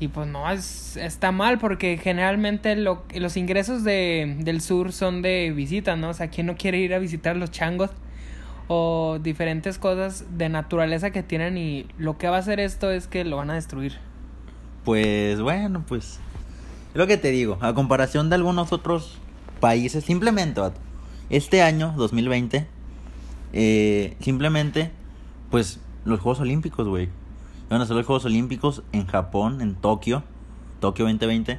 Y 0.00 0.08
pues 0.08 0.28
no, 0.28 0.48
es, 0.50 0.96
está 0.96 1.32
mal 1.32 1.58
porque 1.58 1.98
generalmente 1.98 2.76
lo, 2.76 3.02
los 3.14 3.36
ingresos 3.36 3.82
de, 3.82 4.36
del 4.38 4.60
sur 4.60 4.92
son 4.92 5.22
de 5.22 5.52
visita, 5.54 5.96
¿no? 5.96 6.10
O 6.10 6.14
sea, 6.14 6.28
¿quién 6.28 6.46
no 6.46 6.56
quiere 6.56 6.78
ir 6.78 6.94
a 6.94 6.98
visitar 6.98 7.36
los 7.36 7.50
changos? 7.50 7.90
O 8.68 9.18
diferentes 9.20 9.78
cosas 9.78 10.26
de 10.36 10.50
naturaleza 10.50 11.10
que 11.10 11.22
tienen 11.22 11.56
y 11.56 11.86
lo 11.96 12.18
que 12.18 12.28
va 12.28 12.36
a 12.36 12.40
hacer 12.40 12.60
esto 12.60 12.90
es 12.90 13.08
que 13.08 13.24
lo 13.24 13.38
van 13.38 13.50
a 13.50 13.54
destruir. 13.54 13.98
Pues 14.84 15.40
bueno, 15.40 15.84
pues 15.88 16.20
es 16.92 16.96
lo 16.96 17.06
que 17.06 17.16
te 17.16 17.30
digo, 17.30 17.58
a 17.60 17.74
comparación 17.74 18.28
de 18.28 18.36
algunos 18.36 18.72
otros 18.72 19.18
países, 19.60 20.04
simplemente, 20.04 20.60
este 21.30 21.62
año, 21.62 21.94
2020, 21.96 22.66
eh, 23.52 24.16
simplemente, 24.20 24.90
pues 25.50 25.80
los 26.04 26.20
Juegos 26.20 26.40
Olímpicos, 26.40 26.86
güey. 26.86 27.08
Van 27.68 27.80
a 27.80 27.86
ser 27.86 27.96
los 27.96 28.06
Juegos 28.06 28.24
Olímpicos 28.24 28.82
en 28.92 29.06
Japón, 29.06 29.60
en 29.60 29.74
Tokio, 29.74 30.22
Tokio 30.80 31.04
2020. 31.04 31.58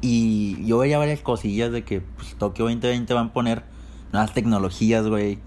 Y 0.00 0.64
yo 0.66 0.78
veía 0.78 0.98
varias 0.98 1.20
cosillas 1.20 1.72
de 1.72 1.82
que 1.82 2.00
pues, 2.02 2.34
Tokio 2.34 2.66
2020 2.66 3.14
van 3.14 3.28
a 3.28 3.32
poner 3.32 3.64
nuevas 4.12 4.34
tecnologías, 4.34 5.06
güey. 5.06 5.38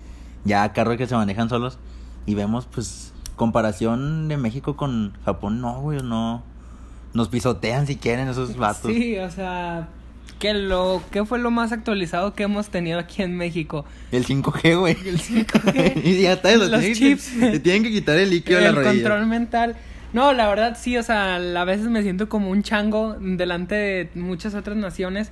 Ya 0.46 0.74
carros 0.74 0.98
que 0.98 1.08
se 1.08 1.16
manejan 1.16 1.50
solos. 1.50 1.77
Y 2.25 2.34
vemos, 2.34 2.66
pues, 2.66 3.13
comparación 3.36 4.27
de 4.27 4.38
México 4.38 4.75
con 4.75 5.13
Japón, 5.24 5.62
no, 5.62 5.82
güey, 5.82 6.01
no. 6.01 6.44
Nos 7.14 7.30
pisotean 7.30 7.88
si 7.88 7.96
quieren 7.96 8.28
esos 8.28 8.56
vatos. 8.58 8.92
Sí, 8.92 9.18
o 9.18 9.30
sea, 9.32 9.88
¿qué, 10.40 10.54
lo, 10.54 11.02
¿qué 11.12 11.26
fue 11.26 11.40
lo 11.40 11.52
más 11.52 11.72
actualizado 11.72 12.34
que 12.34 12.44
hemos 12.44 12.70
tenido 12.70 13.00
aquí 13.00 13.24
en 13.24 13.36
México? 13.36 13.86
El 14.12 14.26
5G, 14.26 14.80
güey. 14.80 14.98
El 15.06 15.20
5G. 15.20 16.02
y 16.04 16.22
ya 16.22 16.34
está, 16.34 16.56
los, 16.56 16.70
Los 16.70 16.84
chips. 16.84 17.32
Te 17.40 17.60
tienen 17.60 17.84
que 17.84 17.92
quitar 17.92 18.18
el 18.18 18.30
líquido 18.30 18.58
de 18.60 18.64
la 18.66 18.70
el 18.70 18.76
rodilla. 18.76 18.92
control 18.92 19.26
mental. 19.28 19.76
No, 20.14 20.32
la 20.34 20.48
verdad 20.48 20.78
sí, 20.80 20.98
o 20.98 21.04
sea, 21.04 21.36
a 21.36 21.66
veces 21.66 21.88
me 21.88 22.02
siento 22.02 22.30
como 22.30 22.50
un 22.50 22.64
chango 22.64 23.16
delante 23.20 23.76
de 23.76 24.10
muchas 24.16 24.56
otras 24.56 24.78
naciones, 24.78 25.30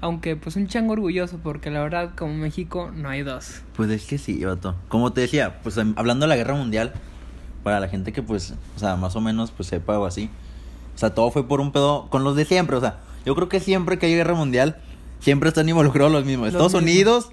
aunque 0.00 0.34
pues 0.34 0.56
un 0.56 0.66
chango 0.66 0.94
orgulloso, 0.94 1.38
porque 1.42 1.70
la 1.70 1.82
verdad 1.82 2.12
como 2.16 2.34
México 2.34 2.90
no 2.94 3.10
hay 3.10 3.22
dos. 3.22 3.60
Pues 3.76 3.90
es 3.90 4.04
que 4.06 4.16
sí, 4.18 4.42
vato. 4.44 4.76
Como 4.88 5.12
te 5.12 5.20
decía, 5.20 5.60
pues 5.62 5.76
em, 5.76 5.92
hablando 5.96 6.24
de 6.24 6.28
la 6.30 6.36
guerra 6.36 6.54
mundial, 6.54 6.94
para 7.62 7.80
la 7.80 7.88
gente 7.88 8.12
que 8.12 8.22
pues, 8.22 8.54
o 8.76 8.78
sea, 8.78 8.96
más 8.96 9.14
o 9.14 9.20
menos 9.20 9.50
pues 9.50 9.68
sepa 9.68 9.98
o 9.98 10.06
así. 10.06 10.30
O 10.94 10.98
sea, 10.98 11.10
todo 11.10 11.30
fue 11.30 11.46
por 11.48 11.60
un 11.60 11.72
pedo 11.72 12.06
con 12.10 12.24
los 12.24 12.36
de 12.36 12.44
siempre, 12.44 12.76
o 12.76 12.80
sea, 12.80 12.98
yo 13.26 13.34
creo 13.34 13.48
que 13.48 13.60
siempre 13.60 13.98
que 13.98 14.06
hay 14.06 14.14
guerra 14.14 14.34
mundial, 14.34 14.76
siempre 15.20 15.48
están 15.48 15.68
involucrados 15.68 16.12
los 16.12 16.24
mismos. 16.24 16.52
Los 16.52 16.54
Estados 16.62 16.72
mismos. 16.82 16.90
Unidos, 16.92 17.30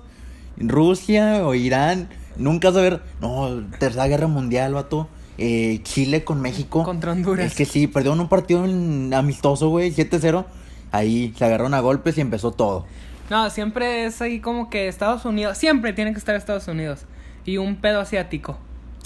Rusia 0.58 1.46
o 1.46 1.53
Irán, 1.53 2.10
nunca 2.38 2.72
saber, 2.72 3.01
no, 3.20 3.63
tercera 3.80 4.08
guerra 4.08 4.27
mundial, 4.27 4.74
vato. 4.74 5.08
Eh, 5.38 5.80
Chile 5.84 6.24
con 6.24 6.39
México. 6.41 6.84
Contra 6.84 7.13
Honduras. 7.13 7.48
Es 7.48 7.56
que 7.56 7.65
sí, 7.65 7.88
perdieron 7.88 8.20
un 8.20 8.27
partido 8.30 8.63
en- 8.65 9.12
amistoso, 9.13 9.70
güey, 9.70 9.91
7-0. 9.91 10.46
Ahí 10.91 11.34
se 11.38 11.46
agarraron 11.46 11.74
a 11.74 11.80
golpes 11.80 12.18
y 12.18 12.22
empezó 12.22 12.51
todo. 12.51 12.86
No, 13.30 13.50
siempre 13.50 14.06
es 14.06 14.22
ahí 14.22 14.39
como 14.39 14.70
que 14.70 14.88
Estados 14.88 15.25
Unidos, 15.25 15.58
siempre 15.58 15.94
tiene 15.94 16.12
que 16.12 16.20
estar 16.20 16.36
Estados 16.36 16.68
Unidos 16.68 17.06
y 17.46 17.58
un 17.58 17.77
pedo 17.77 18.01
asiático. 18.01 18.58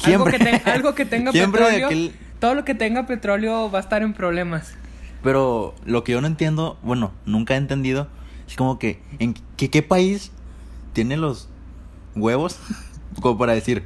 Algo 0.04 0.26
que, 0.26 0.40
te- 0.40 0.62
algo 0.70 0.94
que 0.96 1.06
tenga 1.06 1.32
Siempre 1.32 1.64
de 1.64 1.72
petróleo, 1.72 1.88
aquel- 1.90 2.12
todo 2.40 2.56
lo 2.56 2.66
que 2.66 2.76
tenga 2.76 3.06
petróleo 3.06 3.70
va 3.72 3.80
a 3.80 3.82
estar 3.82 4.02
en 4.02 4.14
problemas. 4.14 4.74
Pero 5.24 5.74
lo 5.86 6.04
que 6.04 6.12
yo 6.12 6.22
no 6.22 6.28
entiendo, 6.28 6.78
bueno, 6.84 7.12
nunca 7.26 7.56
he 7.56 7.58
entendido, 7.58 8.08
es 8.48 8.56
como 8.56 8.78
que, 8.78 9.02
¿en 9.20 9.34
qué, 9.58 9.70
qué 9.70 9.82
país 9.82 10.32
tiene 10.94 11.18
los 11.18 11.50
huevos 12.16 12.60
como 13.22 13.38
para 13.38 13.54
decir, 13.54 13.84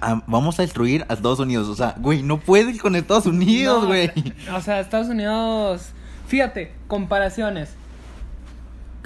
"Ah, 0.00 0.22
vamos 0.26 0.58
a 0.58 0.62
destruir 0.62 1.04
a 1.08 1.14
Estados 1.14 1.38
Unidos? 1.40 1.68
O 1.68 1.74
sea, 1.74 1.94
güey, 1.98 2.22
no 2.22 2.40
puedes 2.40 2.80
con 2.80 2.96
Estados 2.96 3.26
Unidos, 3.26 3.82
No, 3.82 3.88
güey. 3.88 4.10
O 4.54 4.60
sea, 4.60 4.80
Estados 4.80 5.08
Unidos. 5.08 5.90
Fíjate, 6.28 6.72
comparaciones. 6.88 7.74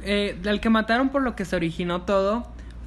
Eh, 0.05 0.39
el 0.45 0.61
que 0.61 0.71
mataron 0.71 1.09
por 1.09 1.23
lo 1.23 1.35
que 1.35 1.45
se 1.45 1.57
originó 1.57 2.03
todo 2.03 2.47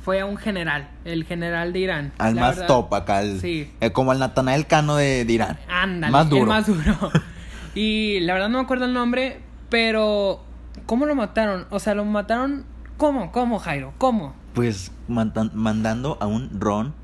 fue 0.10 0.22
a 0.22 0.26
un 0.26 0.38
general, 0.38 0.90
el 1.06 1.24
general 1.24 1.72
de 1.72 1.80
Irán. 1.82 2.14
Al 2.18 2.34
más 2.34 2.56
verdad- 2.56 2.68
top 2.68 2.92
acá, 2.96 3.22
el- 3.22 3.40
Sí. 3.40 3.72
eh, 3.80 3.92
como 3.92 4.12
el 4.12 4.18
Natanael 4.18 4.66
Cano 4.66 4.96
de, 4.96 5.24
de 5.24 5.34
Irán. 5.34 5.60
Ándale, 5.70 6.12
Más 6.12 6.28
duro. 6.28 6.42
el 6.42 6.48
más 6.48 6.66
duro. 6.66 7.12
y 7.76 8.20
la 8.22 8.34
verdad 8.34 8.50
no 8.50 8.58
me 8.58 8.64
acuerdo 8.64 8.86
el 8.86 8.94
nombre, 8.96 9.40
pero 9.70 10.42
¿cómo 10.88 11.06
lo 11.06 11.14
mataron? 11.14 11.68
O 11.70 11.78
sea, 11.78 11.94
lo 11.94 12.06
mataron 12.06 12.66
¿cómo? 12.98 13.32
¿Cómo, 13.32 13.60
Jairo? 13.60 13.94
¿Cómo? 14.00 14.34
Pues 14.56 14.92
mandan- 15.08 15.52
mandando 15.54 16.18
a 16.20 16.26
un 16.26 16.60
Ron 16.60 16.96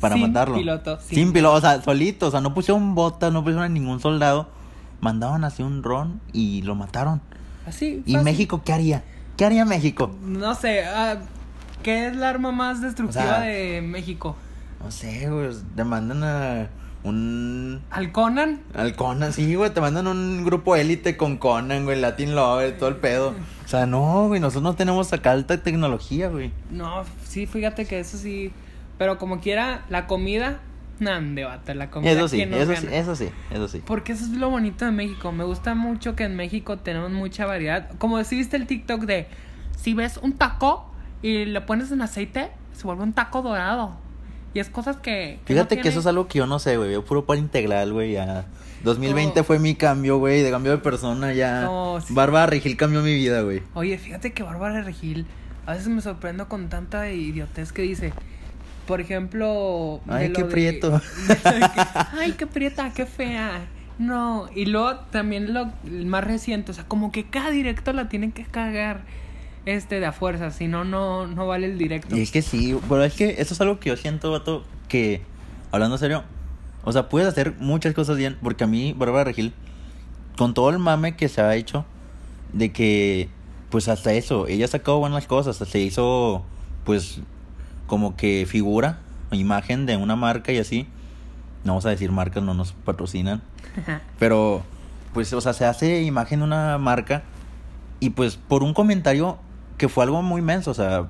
para 0.00 0.14
Sin 0.14 0.22
matarlo. 0.28 0.54
piloto, 0.56 0.98
sin- 1.00 1.18
Sin 1.18 1.32
piloto, 1.34 1.56
o 1.56 1.60
sea, 1.60 1.82
solito, 1.82 2.28
o 2.28 2.30
sea, 2.30 2.40
no 2.40 2.54
pusieron 2.54 2.94
botas, 2.94 3.30
no 3.30 3.42
pusieron 3.42 3.62
a 3.64 3.68
ningún 3.68 4.00
soldado. 4.00 4.48
Mandaban 5.02 5.44
así 5.44 5.62
un 5.62 5.82
Ron 5.82 6.22
y 6.32 6.62
lo 6.62 6.74
mataron. 6.76 7.20
Así. 7.66 8.02
¿Y. 8.06 8.16
México 8.16 8.62
qué 8.64 8.72
haría? 8.72 9.04
¿Qué 9.36 9.44
haría 9.44 9.66
México? 9.66 10.16
No 10.22 10.54
sé, 10.54 10.82
ah, 10.86 11.18
¿qué 11.86 12.08
es 12.08 12.16
la 12.16 12.30
arma 12.30 12.50
más 12.50 12.80
destructiva 12.82 13.22
O 13.22 13.28
sea- 13.28 13.40
de 13.42 13.80
México? 13.80 14.34
No 14.82 14.90
sé, 14.90 15.30
güey, 15.30 15.50
te 15.76 15.84
mandan 15.84 16.24
a 16.24 16.68
un... 17.04 17.80
¿Al 17.90 18.10
Conan? 18.10 18.60
Al 18.74 18.96
Conan, 18.96 19.32
sí, 19.32 19.54
güey, 19.54 19.72
te 19.72 19.80
mandan 19.80 20.08
un 20.08 20.44
grupo 20.44 20.74
élite 20.74 21.16
con 21.16 21.36
Conan, 21.36 21.84
güey, 21.84 22.00
Latin 22.00 22.34
Lover, 22.34 22.76
todo 22.76 22.88
el 22.88 22.96
pedo. 22.96 23.34
O 23.64 23.68
sea, 23.68 23.86
no, 23.86 24.26
güey, 24.26 24.40
nosotros 24.40 24.64
no 24.64 24.74
tenemos 24.74 25.12
acá 25.12 25.30
alta 25.30 25.62
tecnología, 25.62 26.28
güey. 26.28 26.50
No, 26.72 27.04
sí, 27.24 27.46
fíjate 27.46 27.86
que 27.86 28.00
eso 28.00 28.18
sí. 28.18 28.50
Pero 28.98 29.16
como 29.18 29.38
quiera, 29.40 29.84
la 29.88 30.08
comida, 30.08 30.58
nan, 30.98 31.36
debate, 31.36 31.76
la 31.76 31.88
comida. 31.88 32.10
Eso 32.10 32.26
sí, 32.26 32.38
¿quién 32.38 32.50
nos 32.50 32.60
eso 32.62 32.72
gana? 32.72 32.80
sí, 32.80 32.96
eso 32.96 33.14
sí, 33.14 33.28
eso 33.52 33.68
sí. 33.68 33.82
Porque 33.86 34.10
eso 34.12 34.24
es 34.24 34.30
lo 34.32 34.50
bonito 34.50 34.84
de 34.84 34.90
México. 34.90 35.30
Me 35.30 35.44
gusta 35.44 35.76
mucho 35.76 36.16
que 36.16 36.24
en 36.24 36.34
México 36.34 36.78
tenemos 36.78 37.12
mucha 37.12 37.46
variedad. 37.46 37.90
Como 37.98 38.22
si 38.24 38.36
viste 38.38 38.56
el 38.56 38.66
TikTok 38.66 39.02
de 39.02 39.28
si 39.78 39.94
ves 39.94 40.18
un 40.20 40.32
taco 40.32 40.90
y 41.22 41.44
le 41.44 41.60
pones 41.60 41.90
en 41.92 42.02
aceite, 42.02 42.50
se 42.72 42.84
vuelve 42.84 43.02
un 43.02 43.12
taco 43.12 43.42
dorado. 43.42 43.96
Y 44.54 44.58
es 44.60 44.70
cosas 44.70 44.96
que. 44.96 45.38
que 45.44 45.54
no 45.54 45.60
Fíjate 45.60 45.80
que 45.80 45.88
eso 45.88 46.00
es 46.00 46.06
algo 46.06 46.28
que 46.28 46.38
yo 46.38 46.46
no 46.46 46.58
sé, 46.58 46.76
güey. 46.78 46.92
Yo 46.92 47.04
puro 47.04 47.26
pan 47.26 47.38
integral, 47.38 47.92
güey, 47.92 48.12
ya. 48.12 48.46
2020 48.84 49.40
No. 49.40 49.44
fue 49.44 49.58
mi 49.58 49.74
cambio, 49.74 50.18
güey, 50.18 50.42
de 50.42 50.50
cambio 50.50 50.72
de 50.72 50.78
persona, 50.78 51.32
ya. 51.34 51.62
No, 51.62 52.00
sí. 52.00 52.14
Bárbara 52.14 52.46
Regil 52.46 52.76
cambió 52.76 53.02
mi 53.02 53.14
vida, 53.14 53.42
güey. 53.42 53.62
Oye, 53.74 53.98
fíjate 53.98 54.32
que 54.32 54.42
Bárbara 54.42 54.80
Regil, 54.82 55.26
a 55.66 55.72
veces 55.72 55.88
me 55.88 56.00
sorprendo 56.00 56.48
con 56.48 56.68
tanta 56.68 57.10
idiotez 57.10 57.72
que 57.72 57.82
dice. 57.82 58.12
Por 58.86 59.00
ejemplo. 59.00 60.00
Ay, 60.08 60.32
qué 60.32 60.44
de- 60.44 60.48
prieto. 60.48 60.90
de 61.28 61.36
que, 61.36 61.80
Ay, 62.18 62.32
qué 62.32 62.46
prieta, 62.46 62.92
qué 62.94 63.04
fea. 63.04 63.66
No, 63.98 64.48
y 64.54 64.66
luego 64.66 64.96
también 65.10 65.52
lo 65.54 65.70
el 65.84 66.06
más 66.06 66.22
reciente, 66.24 66.70
o 66.70 66.74
sea, 66.74 66.84
como 66.84 67.10
que 67.12 67.24
cada 67.28 67.50
directo 67.50 67.92
la 67.92 68.08
tienen 68.08 68.30
que 68.30 68.44
cagar 68.44 69.00
este 69.66 70.00
de 70.00 70.06
a 70.06 70.12
fuerza, 70.12 70.50
si 70.50 70.68
no, 70.68 70.84
no, 70.84 71.26
no 71.26 71.46
vale 71.46 71.66
el 71.66 71.76
directo. 71.76 72.16
Y 72.16 72.22
es 72.22 72.30
que 72.30 72.42
sí, 72.42 72.78
pero 72.88 73.04
es 73.04 73.14
que 73.14 73.36
eso 73.38 73.52
es 73.52 73.60
algo 73.60 73.78
que 73.78 73.90
yo 73.90 73.96
siento, 73.96 74.30
vato, 74.30 74.64
que, 74.88 75.22
hablando 75.72 75.98
serio, 75.98 76.24
o 76.84 76.92
sea, 76.92 77.08
puedes 77.08 77.28
hacer 77.28 77.54
muchas 77.58 77.92
cosas 77.92 78.16
bien, 78.16 78.38
porque 78.42 78.64
a 78.64 78.66
mí, 78.66 78.94
Bárbara 78.96 79.24
Regil, 79.24 79.52
con 80.36 80.54
todo 80.54 80.70
el 80.70 80.78
mame 80.78 81.16
que 81.16 81.28
se 81.28 81.40
ha 81.40 81.54
hecho, 81.54 81.84
de 82.52 82.72
que, 82.72 83.28
pues 83.70 83.88
hasta 83.88 84.12
eso, 84.12 84.46
ella 84.46 84.68
sacado 84.68 84.98
buenas 84.98 85.26
cosas, 85.26 85.56
se 85.56 85.78
hizo, 85.80 86.44
pues, 86.84 87.20
como 87.86 88.16
que 88.16 88.46
figura, 88.48 89.00
imagen 89.32 89.86
de 89.86 89.96
una 89.96 90.16
marca 90.16 90.52
y 90.52 90.58
así. 90.58 90.86
No 91.64 91.72
vamos 91.72 91.86
a 91.86 91.90
decir 91.90 92.12
marcas, 92.12 92.42
no 92.42 92.54
nos 92.54 92.72
patrocinan. 92.72 93.42
Pero, 94.18 94.62
pues, 95.12 95.32
o 95.32 95.40
sea, 95.40 95.52
se 95.52 95.64
hace 95.64 96.02
imagen 96.02 96.40
de 96.40 96.44
una 96.44 96.78
marca 96.78 97.22
y 97.98 98.10
pues 98.10 98.36
por 98.36 98.62
un 98.62 98.74
comentario 98.74 99.38
que 99.76 99.88
fue 99.88 100.04
algo 100.04 100.22
muy 100.22 100.42
menso, 100.42 100.70
o 100.70 100.74
sea, 100.74 101.08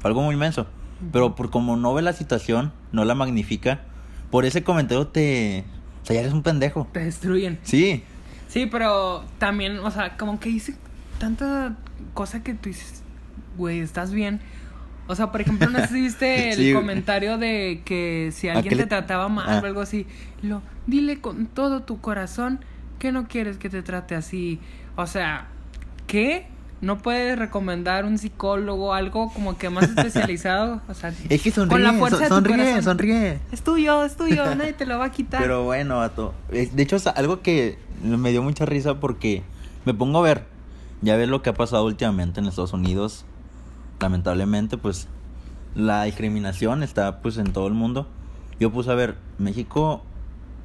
fue 0.00 0.08
algo 0.10 0.22
muy 0.22 0.36
menso. 0.36 0.66
Pero 1.12 1.34
por 1.34 1.50
como 1.50 1.76
no 1.76 1.92
ve 1.94 2.02
la 2.02 2.12
situación, 2.12 2.72
no 2.92 3.04
la 3.04 3.14
magnifica, 3.14 3.80
por 4.30 4.44
ese 4.44 4.62
comentario 4.62 5.06
te... 5.08 5.64
O 6.02 6.06
sea, 6.06 6.14
ya 6.14 6.20
eres 6.20 6.32
un 6.32 6.42
pendejo. 6.42 6.86
Te 6.92 7.00
destruyen. 7.00 7.58
Sí, 7.62 8.02
Sí, 8.48 8.66
pero 8.66 9.24
también, 9.38 9.78
o 9.80 9.90
sea, 9.90 10.16
como 10.16 10.38
que 10.38 10.48
dice 10.48 10.76
tanta 11.18 11.74
cosa 12.12 12.44
que 12.44 12.54
tú 12.54 12.68
dices, 12.68 13.02
güey, 13.56 13.80
¿estás 13.80 14.12
bien? 14.12 14.40
O 15.08 15.16
sea, 15.16 15.32
por 15.32 15.40
ejemplo, 15.40 15.68
no 15.70 15.80
sé 15.80 15.88
si 15.88 16.00
viste 16.02 16.50
el 16.52 16.56
Sí. 16.56 16.72
comentario 16.72 17.36
de 17.36 17.82
que 17.84 18.30
si 18.32 18.48
alguien 18.48 18.76
te 18.76 18.86
trataba 18.86 19.28
mal 19.28 19.46
Ah. 19.48 19.60
o 19.60 19.66
algo 19.66 19.80
así, 19.80 20.06
lo, 20.42 20.62
dile 20.86 21.20
con 21.20 21.46
todo 21.46 21.82
tu 21.82 22.00
corazón 22.00 22.60
que 23.00 23.10
no 23.10 23.26
quieres 23.26 23.56
que 23.58 23.68
te 23.68 23.82
trate 23.82 24.14
así. 24.14 24.60
O 24.94 25.06
sea, 25.08 25.48
¿qué? 26.06 26.46
¿No 26.84 26.98
puedes 26.98 27.38
recomendar 27.38 28.04
un 28.04 28.18
psicólogo, 28.18 28.92
algo 28.94 29.32
como 29.32 29.56
que 29.56 29.70
más 29.70 29.84
especializado? 29.96 30.80
O 30.88 30.94
sea, 30.94 31.12
es 31.28 31.42
que 31.42 31.50
sonríe, 31.50 31.70
con 31.70 31.82
la 31.82 31.92
fuerza 31.94 32.28
son- 32.28 32.42
de 32.44 32.48
tu 32.50 32.54
sonríe, 32.54 32.56
corazón. 32.72 32.82
sonríe. 32.84 33.38
Es 33.52 33.62
tuyo, 33.62 34.04
es 34.04 34.16
tuyo, 34.16 34.44
nadie 34.56 34.72
te 34.74 34.86
lo 34.86 34.98
va 34.98 35.06
a 35.06 35.10
quitar. 35.12 35.40
Pero 35.40 35.64
bueno, 35.64 35.96
vato. 35.98 36.34
De 36.50 36.82
hecho, 36.82 36.96
es 36.96 37.06
algo 37.06 37.40
que 37.42 37.78
me 38.02 38.30
dio 38.30 38.42
mucha 38.42 38.66
risa 38.66 39.00
porque 39.00 39.42
me 39.84 39.94
pongo 39.94 40.18
a 40.18 40.22
ver. 40.22 40.44
Ya 41.02 41.16
ves 41.16 41.28
lo 41.28 41.42
que 41.42 41.50
ha 41.50 41.54
pasado 41.54 41.84
últimamente 41.84 42.40
en 42.40 42.46
Estados 42.46 42.72
Unidos. 42.72 43.24
lamentablemente, 44.00 44.76
pues 44.76 45.08
la 45.74 46.04
discriminación 46.04 46.82
está 46.82 47.20
pues 47.22 47.36
en 47.38 47.52
todo 47.52 47.66
el 47.66 47.74
mundo. 47.74 48.06
Yo 48.60 48.70
puse 48.70 48.90
a 48.90 48.94
ver, 48.94 49.16
México, 49.38 50.02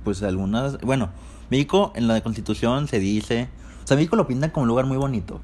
pues 0.03 0.21
algunas, 0.23 0.79
bueno, 0.81 1.09
México 1.49 1.91
en 1.95 2.07
la 2.07 2.21
constitución 2.21 2.87
se 2.87 2.99
dice, 2.99 3.49
o 3.83 3.87
sea, 3.87 3.97
México 3.97 4.15
lo 4.15 4.27
pinta 4.27 4.51
como 4.51 4.63
un 4.63 4.67
lugar 4.67 4.85
muy 4.85 4.97
bonito, 4.97 5.41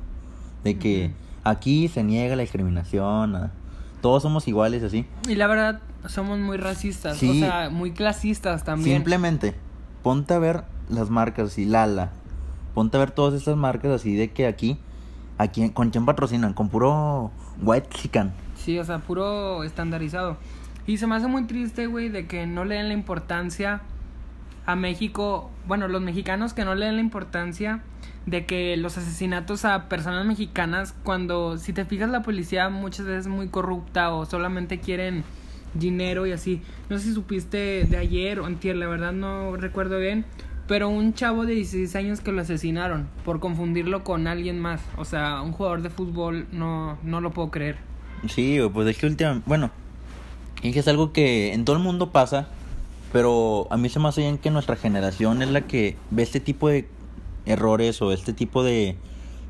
de 0.66 0.78
que 0.78 1.12
aquí 1.46 1.88
se 1.88 2.04
niega 2.04 2.36
la 2.36 2.42
discriminación, 2.42 3.36
a- 3.36 3.52
todos 4.02 4.22
somos 4.24 4.48
iguales 4.48 4.84
así. 4.84 5.06
Y 5.30 5.36
la 5.36 5.48
verdad, 5.48 5.80
somos 6.08 6.38
muy 6.40 6.58
racistas, 6.58 7.18
Sí. 7.18 7.30
o 7.30 7.34
sea, 7.34 7.70
muy 7.70 7.92
clasistas 7.92 8.64
también. 8.66 8.98
Simplemente, 8.98 9.56
ponte 10.04 10.34
a 10.34 10.40
ver 10.40 10.64
las 10.90 11.10
marcas 11.10 11.48
así, 11.52 11.66
Lala, 11.66 12.12
ponte 12.74 12.98
a 12.98 13.00
ver 13.00 13.12
todas 13.12 13.34
estas 13.36 13.56
marcas 13.56 13.92
así 13.92 14.16
de 14.16 14.32
que 14.32 14.48
aquí, 14.48 14.78
aquí, 15.38 15.70
¿con 15.70 15.92
quién 15.92 16.06
patrocinan? 16.06 16.54
Con 16.54 16.70
puro 16.70 17.32
white 17.62 17.88
chicken. 17.90 18.32
Sí, 18.58 18.78
o 18.80 18.84
sea, 18.84 18.98
puro 19.00 19.64
estandarizado. 19.64 20.38
Y 20.88 20.98
se 20.98 21.08
me 21.08 21.16
hace 21.16 21.28
muy 21.28 21.46
triste, 21.46 21.86
güey, 21.88 22.10
de 22.10 22.26
que 22.28 22.46
no 22.48 22.66
le 22.66 22.76
den 22.76 22.88
la 22.88 22.94
importancia 22.96 23.82
a 24.68 24.76
México, 24.76 25.50
bueno, 25.68 25.88
los 25.88 26.02
mexicanos 26.02 26.54
que 26.54 26.66
no 26.66 26.74
le 26.76 26.86
den 26.88 26.96
la 26.96 27.02
importancia 27.02 27.82
de 28.26 28.46
que 28.46 28.76
los 28.78 28.98
asesinatos 28.98 29.66
a 29.66 29.88
personas 29.88 30.26
mexicanas, 30.26 30.96
cuando 31.04 31.58
si 31.58 31.74
te 31.74 31.86
fijas 31.86 32.10
la 32.10 32.22
policía 32.22 32.70
muchas 32.70 33.06
veces 33.06 33.22
es 33.22 33.28
muy 33.28 33.50
corrupta 33.50 34.12
o 34.14 34.26
solamente 34.26 34.80
quieren 34.80 35.24
dinero 35.74 36.26
y 36.26 36.32
así. 36.32 36.62
No 36.90 36.98
sé 36.98 37.06
si 37.06 37.14
supiste 37.14 37.86
de 37.86 37.98
ayer 37.98 38.40
o 38.40 38.46
antier, 38.46 38.76
la 38.76 38.88
verdad 38.88 39.12
no 39.12 39.56
recuerdo 39.58 40.00
bien, 40.00 40.26
pero 40.68 40.90
un 40.90 41.14
chavo 41.14 41.46
de 41.46 41.54
16 41.54 41.96
años 41.96 42.22
que 42.22 42.32
lo 42.32 42.42
asesinaron 42.42 43.08
por 43.24 43.40
confundirlo 43.40 44.04
con 44.04 44.28
alguien 44.28 44.60
más. 44.60 44.82
O 44.98 45.06
sea, 45.06 45.42
un 45.42 45.52
jugador 45.52 45.82
de 45.82 45.90
fútbol 45.90 46.48
no, 46.52 46.98
no 47.04 47.22
lo 47.22 47.32
puedo 47.32 47.52
creer. 47.52 47.78
Sí, 48.28 48.58
pues 48.74 48.88
es 48.88 48.98
que 48.98 49.06
últimamente, 49.06 49.44
bueno, 49.48 49.70
es 50.64 50.74
que 50.74 50.80
es 50.80 50.88
algo 50.88 51.14
que 51.14 51.54
en 51.54 51.66
todo 51.66 51.76
el 51.76 51.84
mundo 51.84 52.12
pasa, 52.12 52.48
pero 53.14 53.68
a 53.70 53.78
mí 53.78 53.90
se 53.90 54.00
me 54.00 54.08
hace 54.08 54.22
bien 54.22 54.38
que 54.38 54.50
nuestra 54.50 54.76
generación 54.76 55.44
es 55.44 55.52
la 55.52 55.62
que 55.62 55.96
ve 56.10 56.24
este 56.24 56.40
tipo 56.40 56.70
de 56.70 56.88
errores 57.46 58.02
o 58.02 58.12
este 58.12 58.34
tipo 58.34 58.64
de 58.64 58.98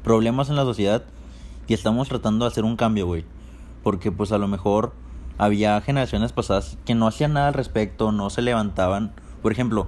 problemas 0.04 0.50
en 0.50 0.56
la 0.56 0.64
sociedad 0.64 1.04
y 1.68 1.74
estamos 1.74 2.08
tratando 2.08 2.46
de 2.46 2.52
hacer 2.52 2.64
un 2.64 2.75
cambio, 2.75 3.06
güey. 3.06 3.25
Porque 3.84 4.12
pues 4.12 4.32
a 4.32 4.38
lo 4.38 4.48
mejor 4.48 4.94
había 5.38 5.80
generaciones 5.82 6.32
pasadas 6.32 6.78
que 6.86 6.96
no 6.96 7.08
hacían 7.08 7.34
nada 7.34 7.50
al 7.50 7.54
respecto, 7.54 8.12
no 8.12 8.30
se 8.30 8.42
levantaban. 8.42 9.14
Por 9.42 9.52
ejemplo, 9.52 9.88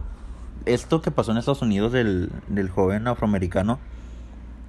esto 0.65 1.01
que 1.01 1.11
pasó 1.11 1.31
en 1.31 1.37
Estados 1.37 1.61
Unidos 1.61 1.91
del, 1.91 2.31
del 2.47 2.69
joven 2.69 3.07
afroamericano, 3.07 3.79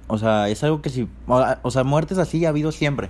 o 0.07 0.17
sea, 0.17 0.49
es 0.49 0.63
algo 0.63 0.81
que 0.81 0.89
si, 0.89 1.07
o 1.27 1.71
sea, 1.71 1.83
muertes 1.83 2.17
así 2.17 2.45
ha 2.45 2.49
habido 2.49 2.71
siempre 2.71 3.09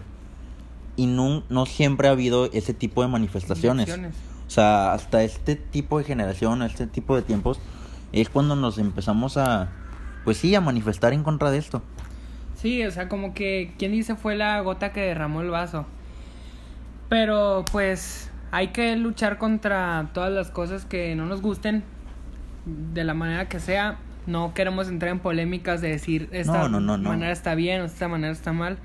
y 0.99 1.05
no, 1.05 1.43
no 1.49 1.65
siempre 1.65 2.09
ha 2.09 2.11
habido 2.11 2.49
ese 2.51 2.73
tipo 2.73 3.01
de 3.01 3.07
manifestaciones. 3.07 3.89
O 3.89 4.51
sea, 4.51 4.91
hasta 4.91 5.23
este 5.23 5.55
tipo 5.55 5.97
de 5.97 6.03
generación, 6.03 6.61
este 6.61 6.87
tipo 6.87 7.15
de 7.15 7.21
tiempos, 7.21 7.59
es 8.11 8.27
cuando 8.27 8.57
nos 8.57 8.77
empezamos 8.79 9.37
a, 9.37 9.69
pues 10.23 10.37
sí, 10.37 10.53
a 10.55 10.61
manifestar 10.61 11.13
en 11.13 11.23
contra 11.23 11.51
de 11.51 11.57
esto. 11.57 11.81
Sí, 12.55 12.83
o 12.85 12.91
sea, 12.91 13.07
como 13.07 13.33
que, 13.33 13.73
¿quién 13.77 13.91
dice 13.93 14.15
fue 14.15 14.35
la 14.35 14.59
gota 14.61 14.91
que 14.91 15.01
derramó 15.01 15.41
el 15.41 15.49
vaso? 15.49 15.85
Pero 17.09 17.65
pues 17.71 18.29
hay 18.51 18.67
que 18.69 18.95
luchar 18.95 19.37
contra 19.37 20.09
todas 20.13 20.31
las 20.31 20.51
cosas 20.51 20.85
que 20.85 21.15
no 21.15 21.25
nos 21.25 21.41
gusten, 21.41 21.83
de 22.65 23.03
la 23.03 23.13
manera 23.13 23.47
que 23.47 23.59
sea. 23.59 23.97
No 24.27 24.53
queremos 24.53 24.87
entrar 24.89 25.11
en 25.11 25.19
polémicas 25.19 25.81
de 25.81 25.89
decir 25.89 26.29
esta 26.31 26.67
No, 26.67 26.79
no, 26.79 26.97
no, 26.97 27.09
manera 27.09 27.31
está 27.31 27.55
bien 27.55 27.81
o 27.81 27.85
esta 27.85 28.07
manera 28.07 28.31
está 28.31 28.53
mal. 28.53 28.77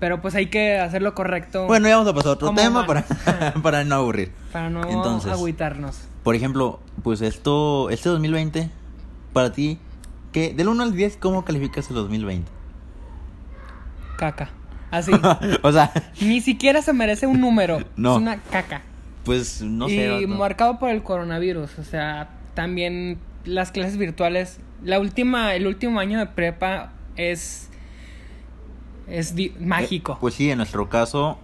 Pero 0.00 0.20
pues 0.22 0.34
hay 0.34 0.46
que 0.46 0.78
hacer 0.78 1.02
lo 1.02 1.14
correcto 1.14 1.66
Bueno, 1.66 1.88
ya 1.88 1.96
vamos 1.96 2.10
a 2.10 2.14
pasar 2.14 2.30
a 2.30 2.32
otro 2.34 2.48
¿Cómo 2.48 2.60
tema 2.60 2.84
para, 2.86 3.04
para 3.62 3.84
no 3.84 3.94
aburrir. 3.96 4.32
para 4.52 4.70
no 4.70 4.82
entonces- 4.88 5.32
agüitarnos. 5.32 6.08
Por 6.22 6.34
ejemplo, 6.34 6.80
pues 7.02 7.20
esto, 7.20 7.90
este 7.90 8.08
2020, 8.08 8.70
para 9.34 9.52
ti, 9.52 9.78
¿qué, 10.34 10.52
del 10.52 10.68
1 10.68 10.82
al 10.82 10.92
10, 10.94 11.16
¿cómo 11.16 11.44
calificas 11.46 11.88
el 11.88 11.94
2020? 11.94 12.50
Caca. 14.18 14.50
Así. 14.90 15.12
o 15.62 15.72
sea, 15.72 15.90
Ni 16.20 16.40
siquiera 16.42 16.82
se 16.82 16.92
merece 16.92 17.26
un 17.26 17.40
número. 17.40 17.78
No. 17.96 18.16
Es 18.16 18.22
una 18.22 18.36
caca. 18.38 18.82
pues 19.24 19.62
no 19.62 19.88
sé. 19.88 20.20
y 20.20 20.26
marcado 20.26 20.78
por 20.78 20.90
el 20.90 21.02
coronavirus, 21.02 21.78
o 21.78 21.84
sea, 21.84 22.28
también 22.54 23.18
las 23.46 23.70
clases 23.72 23.96
virtuales. 23.96 24.58
La 24.82 25.00
última, 25.00 25.54
el 25.54 25.66
último 25.66 25.98
año 26.00 26.18
de 26.18 26.26
prepa 26.26 26.92
es 27.16 27.70
es 29.06 29.34
di- 29.34 29.54
mágico. 29.60 30.12
Eh, 30.14 30.16
pues 30.20 30.34
sí, 30.34 30.50
en 30.50 30.58
nuestro 30.58 30.88
caso, 30.88 31.38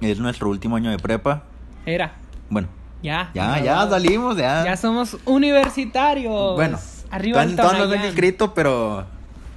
es 0.00 0.18
nuestro 0.18 0.48
último 0.48 0.76
año 0.76 0.90
de 0.90 0.98
prepa. 0.98 1.42
Era, 1.84 2.14
Bueno, 2.50 2.68
ya. 3.02 3.30
ya, 3.34 3.58
ya 3.62 3.88
salimos, 3.88 4.36
ya. 4.36 4.64
Ya 4.64 4.76
somos 4.76 5.16
universitarios. 5.24 6.54
Bueno, 6.56 6.78
arriba 7.10 7.34
todavía 7.34 7.50
el 7.50 7.56
todavía 7.56 7.78
no 7.78 7.84
han 7.84 7.90
Tonayán. 7.90 8.06
inscrito, 8.06 8.54
pero 8.54 9.06